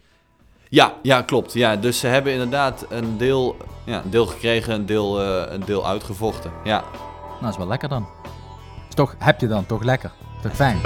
Ja, 0.69 0.95
ja, 1.03 1.23
klopt. 1.23 1.53
Ja, 1.53 1.77
dus 1.77 1.99
ze 1.99 2.07
hebben 2.07 2.33
inderdaad 2.33 2.87
een 2.91 3.17
deel, 3.19 3.57
ja, 3.87 4.03
een 4.05 4.11
deel 4.11 4.27
gekregen, 4.27 4.75
een 4.75 4.87
deel, 4.87 5.21
een 5.23 5.65
deel 5.65 5.87
uitgevochten. 5.87 6.53
Ja. 6.65 6.81
Nou, 7.31 7.41
dat 7.43 7.51
is 7.51 7.57
wel 7.57 7.67
lekker 7.69 7.89
dan. 7.89 8.07
Toch, 9.01 9.15
heb 9.19 9.41
je 9.41 9.47
dan 9.47 9.67
toch 9.67 9.83
lekker? 9.83 10.11
Toch 10.43 10.55
fijn? 10.55 10.81
Maar 10.81 10.85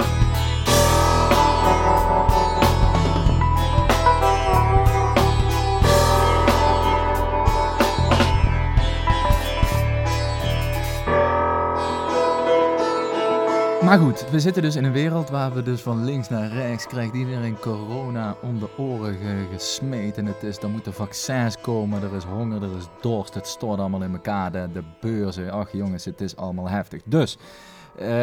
goed, 13.99 14.29
we 14.29 14.39
zitten 14.39 14.61
dus 14.61 14.75
in 14.75 14.83
een 14.83 14.91
wereld 14.91 15.29
waar 15.29 15.53
we 15.53 15.63
dus 15.63 15.81
van 15.81 16.03
links 16.03 16.29
naar 16.29 16.47
rechts 16.51 16.87
krijgt 16.87 17.13
iedereen 17.13 17.59
corona 17.59 18.35
om 18.41 18.59
de 18.59 18.77
oren 18.77 19.13
ge- 19.13 19.47
gesmeten. 19.53 20.25
Het 20.25 20.43
is, 20.43 20.57
er 20.57 20.69
moeten 20.69 20.93
vaccins 20.93 21.61
komen, 21.61 22.03
er 22.03 22.15
is 22.15 22.23
honger, 22.23 22.63
er 22.63 22.77
is 22.77 22.87
dorst, 23.01 23.33
het 23.33 23.47
stort 23.47 23.79
allemaal 23.79 24.03
in 24.03 24.13
elkaar, 24.13 24.51
de, 24.51 24.67
de 24.73 24.83
beurzen. 25.01 25.51
Ach 25.51 25.71
jongens, 25.71 26.05
het 26.05 26.21
is 26.21 26.35
allemaal 26.35 26.69
heftig. 26.69 27.01
Dus, 27.05 27.37
eh 27.97 28.21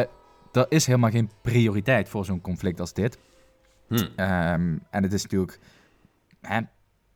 er 0.51 0.65
is 0.69 0.85
helemaal 0.85 1.09
geen 1.09 1.31
prioriteit 1.41 2.09
voor 2.09 2.25
zo'n 2.25 2.41
conflict 2.41 2.79
als 2.79 2.93
dit. 2.93 3.17
Hm. 3.87 4.07
Ehm, 4.15 4.77
en 4.89 5.03
het 5.03 5.13
is 5.13 5.23
natuurlijk 5.23 5.59
hè, 6.41 6.59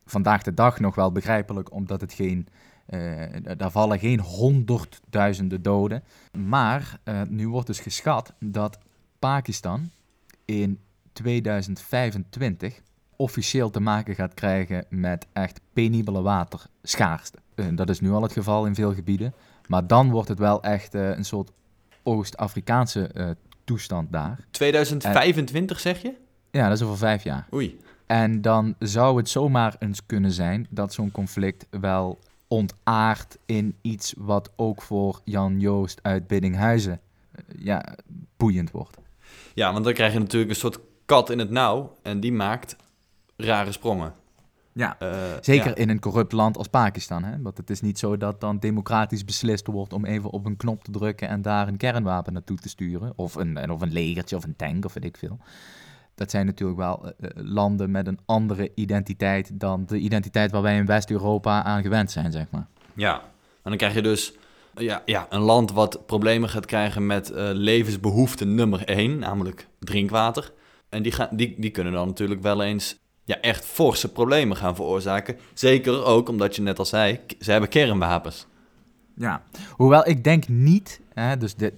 vandaag 0.06 0.41
de 0.41 0.54
dag 0.54 0.80
nog 0.80 0.96
wel 0.96 1.12
begrijpelijk, 1.12 1.72
omdat 1.72 2.02
het 2.02 2.13
geen 2.13 2.48
Eh, 2.88 3.56
daar 3.58 3.72
vallen 3.72 4.00
geen 4.00 4.20
honderdduizenden 4.20 5.62
doden. 5.62 6.04
Maar 6.38 7.00
eh, 7.04 7.22
nu 7.30 7.50
wordt 7.50 7.67
dus 7.67 7.80
geschat 7.80 8.34
dat 8.39 8.78
Pakistan 9.20 9.89
in 10.46 10.80
2025 11.13 12.82
officieel 13.15 13.70
te 13.70 13.80
maken 13.80 14.15
gaat 14.15 14.34
krijgen 14.34 14.86
met 14.89 15.28
echt 15.34 15.62
penibele 15.74 16.22
waterschaarste. 16.22 17.38
Dat 17.74 17.89
is 17.89 18.00
nu 18.00 18.12
al 18.12 18.22
het 18.22 18.32
geval 18.32 18.65
in 18.65 18.76
veel 18.76 18.93
gebieden. 18.93 19.34
Maar 19.67 19.88
dan 19.88 20.10
wordt 20.10 20.28
het 20.28 20.39
wel 20.39 20.63
echt 20.63 20.93
een 20.93 21.26
soort 21.26 21.52
Oost-Afrikaanse 22.08 23.08
eh, 23.08 23.30
toestand 23.63 24.12
daar. 24.12 24.39
2025 24.52 25.80
zeg 25.80 26.02
je? 26.02 26.13
Ja, 26.52 26.67
dat 26.67 26.78
is 26.78 26.84
over 26.84 26.98
vijf 26.98 27.24
jaar. 27.24 27.48
Oei. 27.54 27.80
En 28.06 28.41
dan 28.41 28.76
zou 28.80 29.17
het 29.17 29.30
zomaar 29.30 29.76
eens 29.80 30.06
kunnen 30.06 30.32
zijn 30.32 30.67
dat 30.70 30.93
zo'n 30.93 31.12
conflict 31.12 31.65
wel 31.70 32.20
ontaart 32.48 33.38
in 33.46 33.76
iets 33.82 34.13
wat 34.17 34.52
ook 34.56 34.82
voor 34.82 35.22
Jan 35.24 35.60
Joost 35.60 36.00
uit 36.02 36.28
Biddinghuizen 36.28 37.00
eh, 37.32 37.43
ja, 37.58 37.96
boeiend 38.38 38.72
wordt. 38.72 38.98
Ja, 39.54 39.72
want 39.74 39.84
dan 39.84 39.93
krijg 39.93 40.13
je 40.13 40.20
natuurlijk 40.20 40.52
een 40.52 40.58
soort 40.58 40.80
kat 41.06 41.30
in 41.30 41.39
het 41.39 41.50
nauw 41.50 41.98
en 42.02 42.20
die 42.20 42.34
maakt 42.34 42.76
rare 43.36 43.72
sprongen. 43.72 44.13
Ja. 44.77 44.99
Eh, 44.99 45.09
Zeker 45.41 45.67
ja. 45.67 45.75
in 45.75 45.89
een 45.89 45.99
corrupt 45.99 46.31
land 46.31 46.57
als 46.57 46.67
Pakistan. 46.67 47.23
Hè? 47.23 47.41
Want 47.41 47.57
het 47.57 47.69
is 47.69 47.81
niet 47.81 47.99
zo 47.99 48.17
dat 48.17 48.41
dan 48.41 48.59
democratisch 48.59 49.25
beslist 49.25 49.67
wordt 49.67 49.93
om 49.93 50.05
even 50.05 50.29
op 50.29 50.45
een 50.45 50.57
knop 50.57 50.83
te 50.83 50.91
drukken 50.91 51.27
en 51.27 51.41
daar 51.41 51.67
een 51.67 51.77
kernwapen 51.77 52.33
naartoe 52.33 52.57
te 52.57 52.69
sturen. 52.69 53.13
Of 53.15 53.35
een, 53.35 53.71
of 53.71 53.81
een 53.81 53.91
legertje 53.91 54.35
of 54.35 54.43
een 54.43 54.55
tank 54.55 54.85
of 54.85 54.93
weet 54.93 55.05
ik 55.05 55.17
veel. 55.17 55.37
Dat 56.15 56.31
zijn 56.31 56.45
natuurlijk 56.45 56.79
wel 56.79 57.05
eh, 57.05 57.11
eh, 57.29 57.31
landen 57.35 57.91
met 57.91 58.07
een 58.07 58.19
andere 58.25 58.71
identiteit 58.75 59.59
dan 59.59 59.85
de 59.85 59.97
identiteit 59.97 60.51
waar 60.51 60.61
wij 60.61 60.77
in 60.77 60.85
West-Europa 60.85 61.63
aan 61.63 61.81
gewend 61.81 62.11
zijn, 62.11 62.31
zeg 62.31 62.45
maar. 62.49 62.67
Ja, 62.93 63.15
en 63.63 63.69
dan 63.69 63.77
krijg 63.77 63.93
je 63.93 64.01
dus 64.01 64.33
ja, 64.75 65.01
ja, 65.05 65.25
een 65.29 65.41
land 65.41 65.71
wat 65.71 66.05
problemen 66.05 66.49
gaat 66.49 66.65
krijgen 66.65 67.05
met 67.05 67.31
eh, 67.31 67.49
levensbehoefte 67.53 68.45
nummer 68.45 68.85
één, 68.85 69.19
namelijk 69.19 69.67
drinkwater. 69.79 70.51
En 70.89 71.03
die, 71.03 71.11
gaan, 71.11 71.29
die, 71.31 71.55
die 71.57 71.71
kunnen 71.71 71.93
dan 71.93 72.07
natuurlijk 72.07 72.41
wel 72.41 72.63
eens 72.63 72.99
ja, 73.27 73.39
echt 73.41 73.65
forse 73.65 74.11
problemen 74.11 74.57
gaan 74.57 74.75
veroorzaken. 74.75 75.37
Zeker 75.53 76.03
ook 76.05 76.29
omdat 76.29 76.55
je 76.55 76.61
net 76.61 76.79
al 76.79 76.85
zei, 76.85 77.19
ze 77.39 77.51
hebben 77.51 77.69
kernwapens. 77.69 78.47
Ja, 79.13 79.43
hoewel 79.71 80.07
ik 80.07 80.23
denk 80.23 80.47
niet, 80.47 81.01
hè, 81.13 81.37
dus 81.37 81.55
dit, 81.55 81.73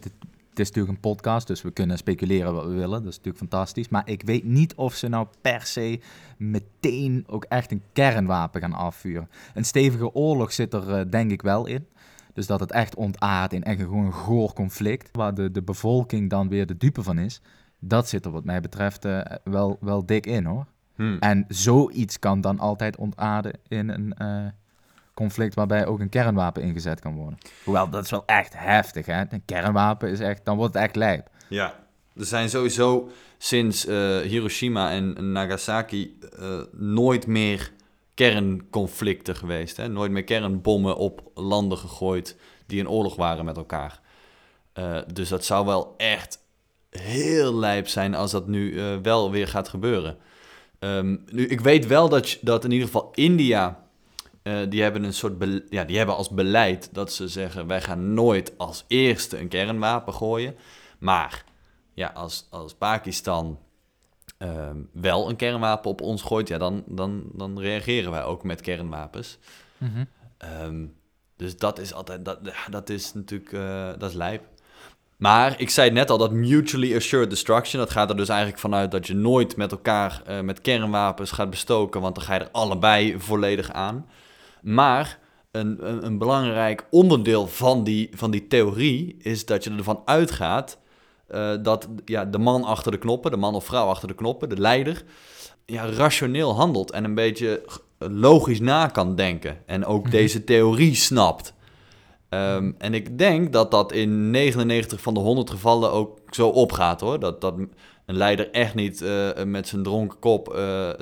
is 0.53 0.67
natuurlijk 0.67 0.93
een 0.93 0.99
podcast, 0.99 1.47
dus 1.47 1.61
we 1.61 1.71
kunnen 1.71 1.97
speculeren 1.97 2.53
wat 2.53 2.65
we 2.65 2.73
willen, 2.73 3.03
dat 3.03 3.11
is 3.11 3.17
natuurlijk 3.17 3.37
fantastisch, 3.37 3.89
maar 3.89 4.09
ik 4.09 4.21
weet 4.21 4.43
niet 4.43 4.75
of 4.75 4.93
ze 4.93 5.07
nou 5.07 5.27
per 5.41 5.61
se 5.61 5.99
meteen 6.37 7.23
ook 7.27 7.43
echt 7.43 7.71
een 7.71 7.83
kernwapen 7.93 8.61
gaan 8.61 8.73
afvuren. 8.73 9.29
Een 9.53 9.65
stevige 9.65 10.13
oorlog 10.13 10.51
zit 10.51 10.73
er 10.73 10.93
eh, 10.93 11.05
denk 11.09 11.31
ik 11.31 11.41
wel 11.41 11.65
in, 11.65 11.87
dus 12.33 12.47
dat 12.47 12.59
het 12.59 12.71
echt 12.71 12.95
ontaardt 12.95 13.53
in 13.53 13.63
echt 13.63 13.79
gewoon 13.79 14.05
een 14.05 14.13
goor 14.13 14.53
conflict, 14.53 15.09
waar 15.11 15.33
de, 15.33 15.51
de 15.51 15.61
bevolking 15.61 16.29
dan 16.29 16.49
weer 16.49 16.65
de 16.65 16.77
dupe 16.77 17.03
van 17.03 17.17
is, 17.17 17.41
dat 17.79 18.09
zit 18.09 18.25
er 18.25 18.31
wat 18.31 18.45
mij 18.45 18.61
betreft 18.61 19.05
eh, 19.05 19.21
wel, 19.43 19.77
wel 19.81 20.05
dik 20.05 20.25
in 20.25 20.45
hoor. 20.45 20.65
Hm. 20.99 21.17
En 21.19 21.45
zoiets 21.47 22.19
kan 22.19 22.41
dan 22.41 22.59
altijd 22.59 22.97
ontaarden 22.97 23.53
in 23.67 23.89
een 23.89 24.13
eh, 24.13 24.45
conflict 25.13 25.55
waarbij 25.55 25.85
ook 25.85 25.99
een 25.99 26.09
kernwapen 26.09 26.61
ingezet 26.61 26.99
kan 26.99 27.15
worden. 27.15 27.39
Hoewel, 27.63 27.89
dat 27.89 28.03
is 28.03 28.09
wel 28.09 28.23
echt 28.25 28.53
heftig, 28.57 29.05
hè? 29.05 29.23
Een 29.29 29.45
kernwapen 29.45 30.09
is 30.09 30.19
echt, 30.19 30.45
dan 30.45 30.57
wordt 30.57 30.73
het 30.73 30.83
echt 30.83 30.95
lijp. 30.95 31.29
Ja, 31.47 31.73
er 32.15 32.25
zijn 32.25 32.49
sowieso 32.49 33.09
sinds 33.37 33.85
eh, 33.85 34.17
Hiroshima 34.17 34.91
en 34.91 35.31
Nagasaki 35.31 36.17
eh, 36.39 36.59
nooit 36.71 37.27
meer 37.27 37.71
kernconflicten 38.13 39.35
geweest. 39.35 39.77
Hè? 39.77 39.87
Nooit 39.87 40.11
meer 40.11 40.23
kernbommen 40.23 40.97
op 40.97 41.31
landen 41.33 41.77
gegooid 41.77 42.37
die 42.65 42.79
in 42.79 42.89
oorlog 42.89 43.15
waren 43.15 43.45
met 43.45 43.57
elkaar. 43.57 43.99
Dus 45.13 45.29
dat 45.29 45.45
zou 45.45 45.65
wel 45.65 45.93
echt 45.97 46.39
heel 46.89 47.55
lijp 47.55 47.87
zijn 47.87 48.15
als 48.15 48.31
dat 48.31 48.47
nu 48.47 48.81
wel 49.01 49.31
weer 49.31 49.47
gaat 49.47 49.67
gebeuren. 49.67 50.17
Ehm, 50.79 51.17
nu, 51.31 51.47
ik 51.47 51.61
weet 51.61 51.87
wel 51.87 52.09
dat, 52.09 52.37
dat 52.41 52.63
in 52.63 52.71
ieder 52.71 52.87
geval 52.87 53.09
India, 53.13 53.83
eh, 54.41 54.59
die 54.69 54.81
hebben 54.81 55.03
een 55.03 55.13
soort, 55.13 55.63
ja, 55.69 55.83
die 55.83 55.97
hebben 55.97 56.15
als 56.15 56.29
beleid 56.29 56.89
dat 56.91 57.13
ze 57.13 57.27
zeggen, 57.27 57.67
wij 57.67 57.81
gaan 57.81 58.13
nooit 58.13 58.57
als 58.57 58.85
eerste 58.87 59.39
een 59.39 59.47
kernwapen 59.47 60.13
gooien. 60.13 60.55
Maar 60.99 61.43
ja, 61.93 62.07
als, 62.07 62.47
als 62.49 62.73
Pakistan 62.73 63.59
ehm, 64.37 64.77
wel 64.91 65.29
een 65.29 65.35
kernwapen 65.35 65.89
op 65.89 66.01
ons 66.01 66.21
gooit, 66.21 66.47
ja, 66.47 66.57
dan, 66.57 66.83
dan, 66.85 67.23
dan 67.33 67.59
reageren 67.59 68.11
wij 68.11 68.23
ook 68.23 68.43
met 68.43 68.61
kernwapens. 68.61 69.37
Ehm, 70.37 70.85
dus 71.35 71.57
dat 71.57 71.79
is 71.79 71.93
altijd, 71.93 72.25
dat, 72.25 72.39
dat 72.69 72.89
is 72.89 73.13
natuurlijk, 73.13 73.53
eh, 73.53 73.87
dat 73.97 74.09
is 74.09 74.15
lijp. 74.15 74.43
Maar 75.19 75.59
ik 75.59 75.69
zei 75.69 75.91
net 75.91 76.09
al, 76.09 76.17
dat 76.17 76.31
mutually 76.31 76.95
assured 76.95 77.29
destruction, 77.29 77.81
dat 77.81 77.91
gaat 77.91 78.09
er 78.09 78.15
dus 78.17 78.29
eigenlijk 78.29 78.59
vanuit 78.59 78.91
dat 78.91 79.07
je 79.07 79.13
nooit 79.13 79.55
met 79.55 79.71
elkaar 79.71 80.21
eh, 80.25 80.39
met 80.39 80.61
kernwapens 80.61 81.31
gaat 81.31 81.49
bestoken, 81.49 82.01
want 82.01 82.15
dan 82.15 82.23
ga 82.23 82.33
je 82.33 82.39
er 82.39 82.49
allebei 82.51 83.15
volledig 83.17 83.71
aan. 83.71 84.05
Maar 84.61 85.19
een, 85.51 85.87
een, 85.89 86.05
een 86.05 86.17
belangrijk 86.17 86.85
onderdeel 86.89 87.47
van 87.47 87.83
die, 87.83 88.09
van 88.13 88.31
die 88.31 88.47
theorie 88.47 89.15
is 89.19 89.45
dat 89.45 89.63
je 89.63 89.69
ervan 89.69 90.01
uitgaat 90.05 90.77
eh, 91.27 91.51
dat 91.61 91.87
ja, 92.05 92.25
de 92.25 92.39
man 92.39 92.63
achter 92.63 92.91
de 92.91 92.97
knoppen, 92.97 93.31
de 93.31 93.37
man 93.37 93.55
of 93.55 93.65
vrouw 93.65 93.87
achter 93.87 94.07
de 94.07 94.15
knoppen, 94.15 94.49
de 94.49 94.59
leider, 94.59 95.03
ja, 95.65 95.85
rationeel 95.85 96.55
handelt 96.55 96.91
en 96.91 97.03
een 97.03 97.15
beetje 97.15 97.63
logisch 97.97 98.59
na 98.59 98.87
kan 98.87 99.15
denken. 99.15 99.57
En 99.65 99.85
ook 99.85 100.11
deze 100.11 100.43
theorie 100.43 100.95
snapt. 100.95 101.53
Ehm, 102.29 102.71
en 102.77 102.93
ik 102.93 103.17
denk 103.17 103.53
dat 103.53 103.71
dat 103.71 103.91
in 103.91 104.29
99 104.31 105.01
van 105.01 105.13
de 105.13 105.19
100 105.19 105.49
gevallen 105.49 105.91
ook 105.91 106.19
zo 106.29 106.47
opgaat 106.47 107.01
hoor. 107.01 107.19
Dat, 107.19 107.41
dat 107.41 107.53
een 108.05 108.15
leider 108.17 108.51
echt 108.51 108.75
niet 108.75 109.01
eh, 109.01 109.43
met 109.45 109.67
zijn 109.67 109.83
dronken 109.83 110.19
kop 110.19 110.47
eh, 110.47 110.55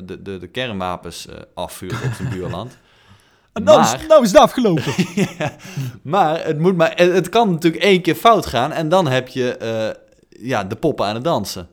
de, 0.04 0.22
de, 0.22 0.38
de 0.38 0.48
kernwapens 0.48 1.28
eh, 1.28 1.36
afvuurt 1.54 2.04
op 2.06 2.12
zijn 2.14 2.30
buurland. 2.30 2.78
nou, 3.54 3.80
Maar- 3.80 4.02
is, 4.02 4.08
nou 4.08 4.24
is 4.24 4.32
het 4.32 4.42
afgelopen. 4.42 4.84
Ja, 5.38 5.56
maar 6.02 6.46
het, 6.46 6.60
moet 6.60 6.76
maar 6.76 6.94
het, 6.96 7.30
kan 7.30 7.52
natuurlijk 7.52 7.84
één 7.84 8.02
keer 8.02 8.16
fout 8.16 8.46
gaan 8.46 8.72
en 8.72 8.90
dan 8.90 9.08
heb 9.08 9.28
je 9.28 9.58
eh, 9.58 9.90
ja, 10.48 10.64
de 10.64 10.76
poppen 10.76 11.06
aan 11.06 11.16
het 11.16 11.24
dansen. 11.24 11.68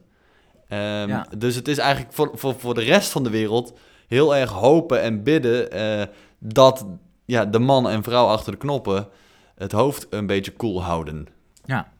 Ehm, 0.68 1.08
Ja. 1.08 1.26
Dus 1.38 1.54
het 1.54 1.68
is 1.68 1.78
eigenlijk 1.78 2.12
voor, 2.12 2.30
voor, 2.34 2.54
voor 2.58 2.74
de 2.74 2.82
rest 2.82 3.10
van 3.10 3.22
de 3.22 3.30
wereld 3.30 3.72
heel 4.06 4.36
erg 4.36 4.50
hopen 4.50 5.02
en 5.02 5.22
bidden 5.22 5.70
eh, 5.70 6.02
dat 6.38 6.86
ja, 7.24 7.44
de 7.44 7.58
man 7.58 7.88
en 7.88 8.02
vrouw 8.02 8.26
achter 8.26 8.52
de 8.52 8.58
knoppen 8.58 9.08
het 9.54 9.72
hoofd 9.72 10.06
een 10.10 10.26
beetje 10.26 10.52
koel 10.52 10.82
houden. 10.82 11.26
ja. 11.64 11.92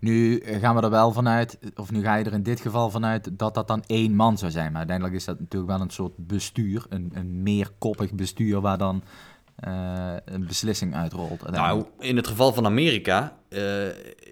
Nu 0.00 0.42
gaan 0.44 0.76
we 0.76 0.82
er 0.82 0.90
wel 0.90 1.12
vanuit, 1.12 1.58
of 1.76 1.90
nu 1.90 2.02
ga 2.02 2.14
je 2.14 2.24
er 2.24 2.32
in 2.32 2.42
dit 2.42 2.60
geval 2.60 2.90
vanuit 2.90 3.38
dat 3.38 3.54
dat 3.54 3.68
dan 3.68 3.84
één 3.86 4.14
man 4.14 4.38
zou 4.38 4.50
zijn. 4.50 4.68
Maar 4.68 4.76
uiteindelijk 4.76 5.16
is 5.16 5.24
dat 5.24 5.40
natuurlijk 5.40 5.72
wel 5.72 5.80
een 5.80 5.90
soort 5.90 6.12
bestuur, 6.16 6.86
een, 6.88 7.10
een 7.14 7.42
meerkoppig 7.42 8.12
bestuur 8.12 8.60
waar 8.60 8.78
dan 8.78 9.02
eh, 9.56 10.14
een 10.24 10.46
beslissing 10.46 10.94
uitrolt. 10.94 11.50
Nou, 11.50 11.84
in 11.98 12.16
het 12.16 12.26
geval 12.26 12.52
van 12.52 12.66
Amerika, 12.66 13.36
eh, 13.48 13.62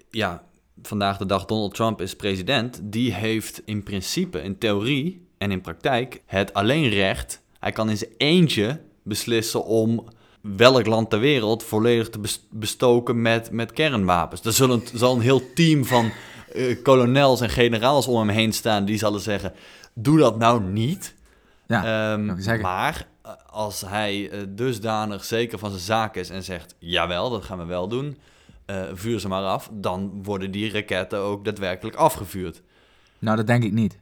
ja, 0.09 0.43
vandaag 0.81 1.17
de 1.17 1.25
dag 1.25 1.45
Donald 1.45 1.73
Trump 1.73 2.01
is 2.01 2.15
president. 2.15 2.79
Die 2.83 3.13
heeft 3.13 3.61
in 3.65 3.83
principe, 3.83 4.41
in 4.41 4.57
theorie 4.57 5.27
en 5.37 5.51
in 5.51 5.61
praktijk, 5.61 6.21
het 6.25 6.53
alleenrecht. 6.53 7.41
Hij 7.59 7.71
kan 7.71 7.89
in 7.89 7.97
zijn 7.97 8.11
eentje 8.17 8.81
beslissen 9.03 9.65
om 9.65 10.07
welk 10.55 10.85
land 10.85 11.09
ter 11.09 11.19
wereld 11.19 11.63
volledig 11.63 12.09
te 12.09 12.19
bes- 12.19 12.47
bestoken 12.49 13.21
met, 13.21 13.51
met 13.51 13.71
kernwapens. 13.73 14.41
Er 14.45 14.53
zullen, 14.53 14.81
zal 14.93 15.15
een 15.15 15.21
heel 15.21 15.53
team 15.53 15.85
van 15.85 16.11
eh, 16.53 16.83
kolonels 16.83 17.41
en 17.41 17.49
generaals 17.49 18.07
om 18.07 18.17
hem 18.17 18.29
heen 18.29 18.53
staan 18.53 18.85
die 18.85 18.97
zullen 18.97 19.19
zeggen, 19.21 19.53
doe 19.93 20.17
dat 20.17 20.37
nou 20.37 20.63
niet. 20.63 21.13
ja, 21.67 22.11
Ehm, 22.13 22.61
maar 22.61 23.07
eh, 23.21 23.31
als 23.49 23.81
hij 23.81 24.29
eh, 24.29 24.39
dusdanig 24.49 25.23
zeker 25.23 25.59
van 25.59 25.69
zijn 25.69 25.81
zaak 25.81 26.15
is 26.15 26.29
en 26.29 26.43
zegt: 26.43 26.75
jawel, 26.79 27.29
dat 27.29 27.43
gaan 27.43 27.57
we 27.57 27.65
wel 27.65 27.87
doen, 27.87 28.17
vuur 28.93 29.19
ze 29.19 29.27
maar 29.27 29.43
af, 29.43 29.69
dan 29.73 30.23
worden 30.23 30.51
die 30.51 30.71
raketten 30.71 31.19
ook 31.19 31.45
daadwerkelijk 31.45 31.95
afgevuurd. 31.95 32.61
nou 33.19 33.37
dat 33.37 33.47
denk 33.47 33.63
ik 33.63 33.71
niet. 33.71 33.97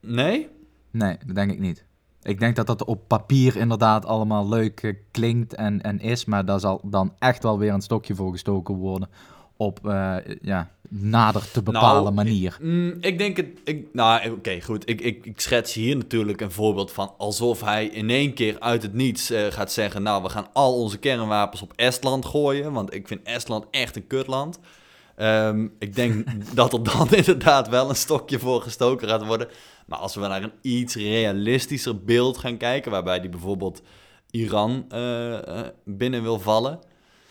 Nee? 0.00 0.48
Nee, 0.90 1.16
dat 1.26 1.34
denk 1.34 1.50
ik 1.52 1.58
niet. 1.58 1.84
Ik 2.26 2.38
denk 2.40 2.56
dat 2.56 2.66
dat 2.66 2.84
op 2.84 3.00
papier 3.06 3.56
inderdaad 3.56 4.06
allemaal 4.06 4.48
leuk 4.48 4.82
eh, 4.82 4.94
klinkt 5.10 5.54
en, 5.54 5.82
en 5.82 6.00
is, 6.00 6.24
maar 6.24 6.44
daar 6.44 6.60
zal 6.60 6.80
dan 6.84 7.14
echt 7.18 7.42
wel 7.42 7.58
weer 7.58 7.72
een 7.72 7.80
stokje 7.80 8.14
voor 8.14 8.30
gestoken 8.30 8.74
worden 8.74 9.08
op 9.56 9.88
eh, 9.88 10.16
ja, 10.42 10.70
nader 10.88 11.50
te 11.50 11.62
bepalen 11.62 12.02
Nou, 12.02 12.14
manier. 12.14 12.58
Mm, 12.60 12.96
ik 13.00 13.18
denk 13.18 13.36
het. 13.36 13.46
Ik, 13.64 13.86
nou, 13.92 14.30
oké, 14.30 14.60
goed. 14.60 14.88
Ik, 14.88 15.00
ik, 15.00 15.26
ik 15.26 15.40
schets 15.40 15.74
hier 15.74 15.96
natuurlijk 15.96 16.40
een 16.40 16.50
voorbeeld 16.50 16.92
van 16.92 17.12
alsof 17.18 17.60
hij 17.60 17.86
in 17.86 18.10
één 18.10 18.34
keer 18.34 18.60
uit 18.60 18.82
het 18.82 18.94
niets 18.94 19.30
eh, 19.30 19.46
gaat 19.46 19.72
zeggen: 19.72 20.02
Nou, 20.02 20.22
we 20.22 20.28
gaan 20.28 20.46
al 20.52 20.80
onze 20.80 20.98
kernwapens 20.98 21.62
op 21.62 21.72
Estland 21.76 22.24
gooien. 22.24 22.72
Want 22.72 22.94
ik 22.94 23.06
vind 23.06 23.20
Estland 23.22 23.64
echt 23.70 23.96
een 23.96 24.06
kutland. 24.06 24.58
Ehm, 25.16 25.68
ik 25.78 25.94
denk 25.94 26.26
dat 26.54 26.72
er 26.72 26.82
dan 26.82 27.10
inderdaad 27.14 27.68
wel 27.68 27.88
een 27.88 27.96
stokje 27.96 28.38
voor 28.38 28.62
gestoken 28.62 29.08
gaat 29.08 29.26
worden. 29.26 29.48
Maar 29.86 29.98
als 29.98 30.14
we 30.14 30.20
naar 30.20 30.42
een 30.42 30.52
iets 30.60 30.94
realistischer 30.94 32.04
beeld 32.04 32.38
gaan 32.38 32.56
kijken, 32.56 32.90
waarbij 32.90 33.20
die 33.20 33.30
bijvoorbeeld 33.30 33.82
Iran 34.30 34.84
eh, 34.88 35.58
eh, 35.58 35.66
binnen 35.84 36.22
wil 36.22 36.38
vallen. 36.38 36.78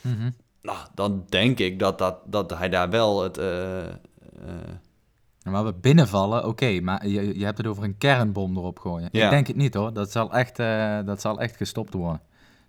Mhm. 0.01 0.29
Nou, 0.61 0.77
dan 0.93 1.25
denk 1.29 1.59
ik 1.59 1.79
dat, 1.79 1.97
dat, 1.97 2.17
dat 2.25 2.57
hij 2.57 2.69
daar 2.69 2.89
wel 2.89 3.23
het... 3.23 3.37
eh, 3.37 3.83
eh, 3.85 3.89
Maar 5.43 5.65
we 5.65 5.73
binnenvallen, 5.73 6.47
oké, 6.47 6.79
maar 6.79 7.07
je, 7.07 7.39
je 7.39 7.45
hebt 7.45 7.57
het 7.57 7.67
over 7.67 7.83
een 7.83 7.97
kernbom 7.97 8.57
erop 8.57 8.79
gooien. 8.79 9.09
Ja. 9.11 9.23
Ik 9.23 9.29
denk 9.29 9.47
het 9.47 9.55
niet 9.55 9.73
hoor, 9.73 9.93
dat 9.93 10.11
zal, 10.11 10.33
echt, 10.33 10.55
dat 11.05 11.21
zal 11.21 11.39
echt 11.39 11.55
gestopt 11.55 11.93
worden. 11.93 12.21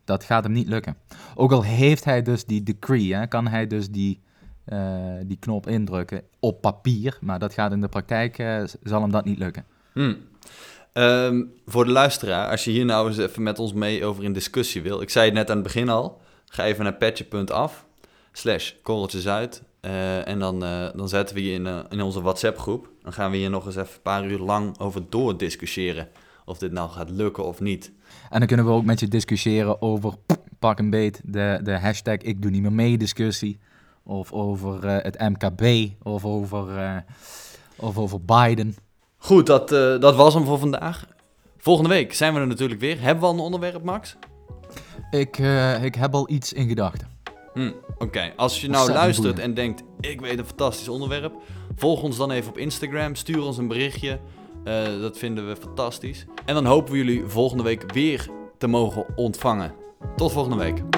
Dat 0.04 0.24
gaat 0.24 0.44
hem 0.44 0.52
niet 0.52 0.68
lukken. 0.68 0.96
Ook 1.34 1.52
al 1.52 1.62
heeft 1.62 2.04
hij 2.04 2.22
dus 2.22 2.44
die 2.44 2.62
decree, 2.62 3.14
hè, 3.14 3.26
kan 3.26 3.46
hij 3.46 3.66
dus 3.66 3.90
die, 3.90 4.20
die 5.26 5.36
knop 5.40 5.66
indrukken 5.66 6.22
op 6.40 6.60
papier, 6.60 7.18
maar 7.20 7.38
dat 7.38 7.52
gaat 7.52 7.72
in 7.72 7.80
de 7.80 7.88
praktijk, 7.88 8.38
eh, 8.38 8.62
zal 8.82 9.00
hem 9.00 9.10
dat 9.10 9.24
niet 9.24 9.38
lukken. 9.38 9.64
Hmm. 9.92 10.16
Ehm, 10.92 11.42
voor 11.66 11.84
de 11.84 11.90
luisteraar, 11.90 12.50
als 12.50 12.64
je 12.64 12.70
hier 12.70 12.84
nou 12.84 13.08
eens 13.08 13.18
even 13.18 13.42
met 13.42 13.58
ons 13.58 13.72
mee 13.72 14.04
over 14.04 14.24
in 14.24 14.32
discussie 14.32 14.82
wil. 14.82 15.00
Ik 15.00 15.10
zei 15.10 15.24
het 15.24 15.34
net 15.34 15.50
aan 15.50 15.56
het 15.56 15.64
begin 15.64 15.88
al. 15.88 16.20
Ga 16.44 16.64
even 16.64 16.84
naar 16.84 16.94
petje.af 16.94 17.86
slash 18.32 18.72
korreltjesuit. 18.82 19.62
Eh, 19.80 20.28
en 20.28 20.38
dan, 20.38 20.64
eh, 20.64 20.88
dan 20.94 21.08
zetten 21.08 21.34
we 21.34 21.44
je 21.44 21.52
in, 21.52 21.66
eh, 21.66 21.78
in 21.88 22.00
onze 22.02 22.22
WhatsApp 22.22 22.58
groep. 22.58 22.88
Dan 23.02 23.12
gaan 23.12 23.30
we 23.30 23.36
hier 23.36 23.50
nog 23.50 23.66
eens 23.66 23.76
even 23.76 23.94
een 23.94 24.02
paar 24.02 24.26
uur 24.26 24.38
lang 24.38 24.78
over 24.78 25.02
doordiscussiëren. 25.08 26.08
Of 26.44 26.58
dit 26.58 26.72
nou 26.72 26.90
gaat 26.90 27.10
lukken 27.10 27.44
of 27.44 27.60
niet. 27.60 27.92
En 28.30 28.38
dan 28.38 28.48
kunnen 28.48 28.66
we 28.66 28.72
ook 28.72 28.84
met 28.84 29.00
je 29.00 29.08
discussiëren 29.08 29.82
over, 29.82 30.14
pak 30.58 30.78
een 30.78 30.90
beet, 30.90 31.20
de, 31.24 31.60
de 31.62 31.78
hashtag 31.78 32.16
ik 32.16 32.42
doe 32.42 32.50
niet 32.50 32.62
meer 32.62 32.72
mee 32.72 32.98
discussie. 32.98 33.58
Of 34.06 34.32
over 34.32 34.84
eh, 34.86 35.02
het 35.02 35.18
MKB, 35.18 35.90
of 36.02 36.24
over, 36.24 36.78
eh, 36.78 36.96
of 37.76 37.98
over 37.98 38.24
Biden. 38.24 38.76
Goed, 39.16 39.46
dat, 39.46 39.72
eh, 39.72 39.98
dat 40.00 40.16
was 40.16 40.34
hem 40.34 40.44
voor 40.44 40.58
vandaag. 40.58 41.06
Volgende 41.58 41.90
week 41.90 42.14
zijn 42.14 42.34
we 42.34 42.40
er 42.40 42.46
natuurlijk 42.46 42.80
weer. 42.80 43.00
Hebben 43.00 43.22
we 43.22 43.28
al 43.28 43.34
een 43.34 43.40
onderwerp, 43.40 43.82
Max? 43.82 44.16
Ik, 45.10 45.38
ik 45.82 45.94
heb 45.94 46.14
al 46.14 46.30
iets 46.30 46.52
in 46.52 46.68
gedachten. 46.68 47.08
Hm, 47.54 47.72
Oké, 47.98 48.32
als 48.36 48.60
je 48.60 48.68
nou 48.68 48.92
luistert 48.92 49.38
en 49.38 49.54
denkt, 49.54 49.82
ik 50.00 50.20
weet 50.20 50.38
een 50.38 50.46
fantastisch 50.46 50.88
onderwerp, 50.88 51.34
volg 51.76 52.02
ons 52.02 52.16
dan 52.16 52.30
even 52.30 52.50
op 52.50 52.58
Instagram, 52.58 53.14
stuur 53.14 53.42
ons 53.42 53.58
een 53.58 53.68
berichtje. 53.68 54.20
Dat 55.00 55.18
vinden 55.18 55.48
we 55.48 55.56
fantastisch. 55.56 56.26
En 56.44 56.54
dan 56.54 56.64
hopen 56.64 56.92
we 56.92 56.98
jullie 56.98 57.24
volgende 57.26 57.62
week 57.62 57.92
weer 57.92 58.30
te 58.58 58.66
mogen 58.66 59.06
ontvangen. 59.16 59.72
Tot 60.16 60.32
volgende 60.32 60.56
week. 60.56 60.95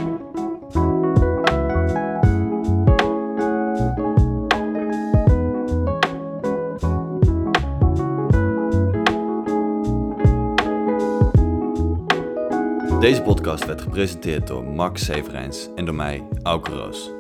Deze 13.01 13.23
podcast 13.23 13.67
werd 13.67 13.81
gepresenteerd 13.81 14.47
door 14.47 14.65
Max 14.65 15.05
Severijns 15.05 15.69
en 15.75 15.85
door 15.85 15.95
mij, 15.95 16.23
Auke 16.43 16.71
Roos. 16.71 17.11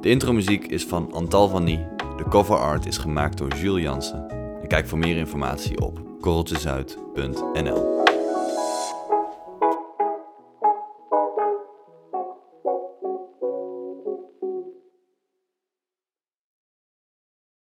De 0.00 0.08
intromuziek 0.08 0.66
is 0.66 0.84
van 0.84 1.12
Antal 1.12 1.48
van 1.48 1.64
Nie. 1.64 1.86
De 2.16 2.24
cover 2.28 2.56
art 2.56 2.86
is 2.86 2.98
gemaakt 2.98 3.38
door 3.38 3.54
Jules 3.54 3.82
Jansen. 3.82 4.28
En 4.62 4.68
kijk 4.68 4.86
voor 4.86 4.98
meer 4.98 5.16
informatie 5.16 5.80
op 5.80 6.00
korreltjesuit.nl 6.20 7.97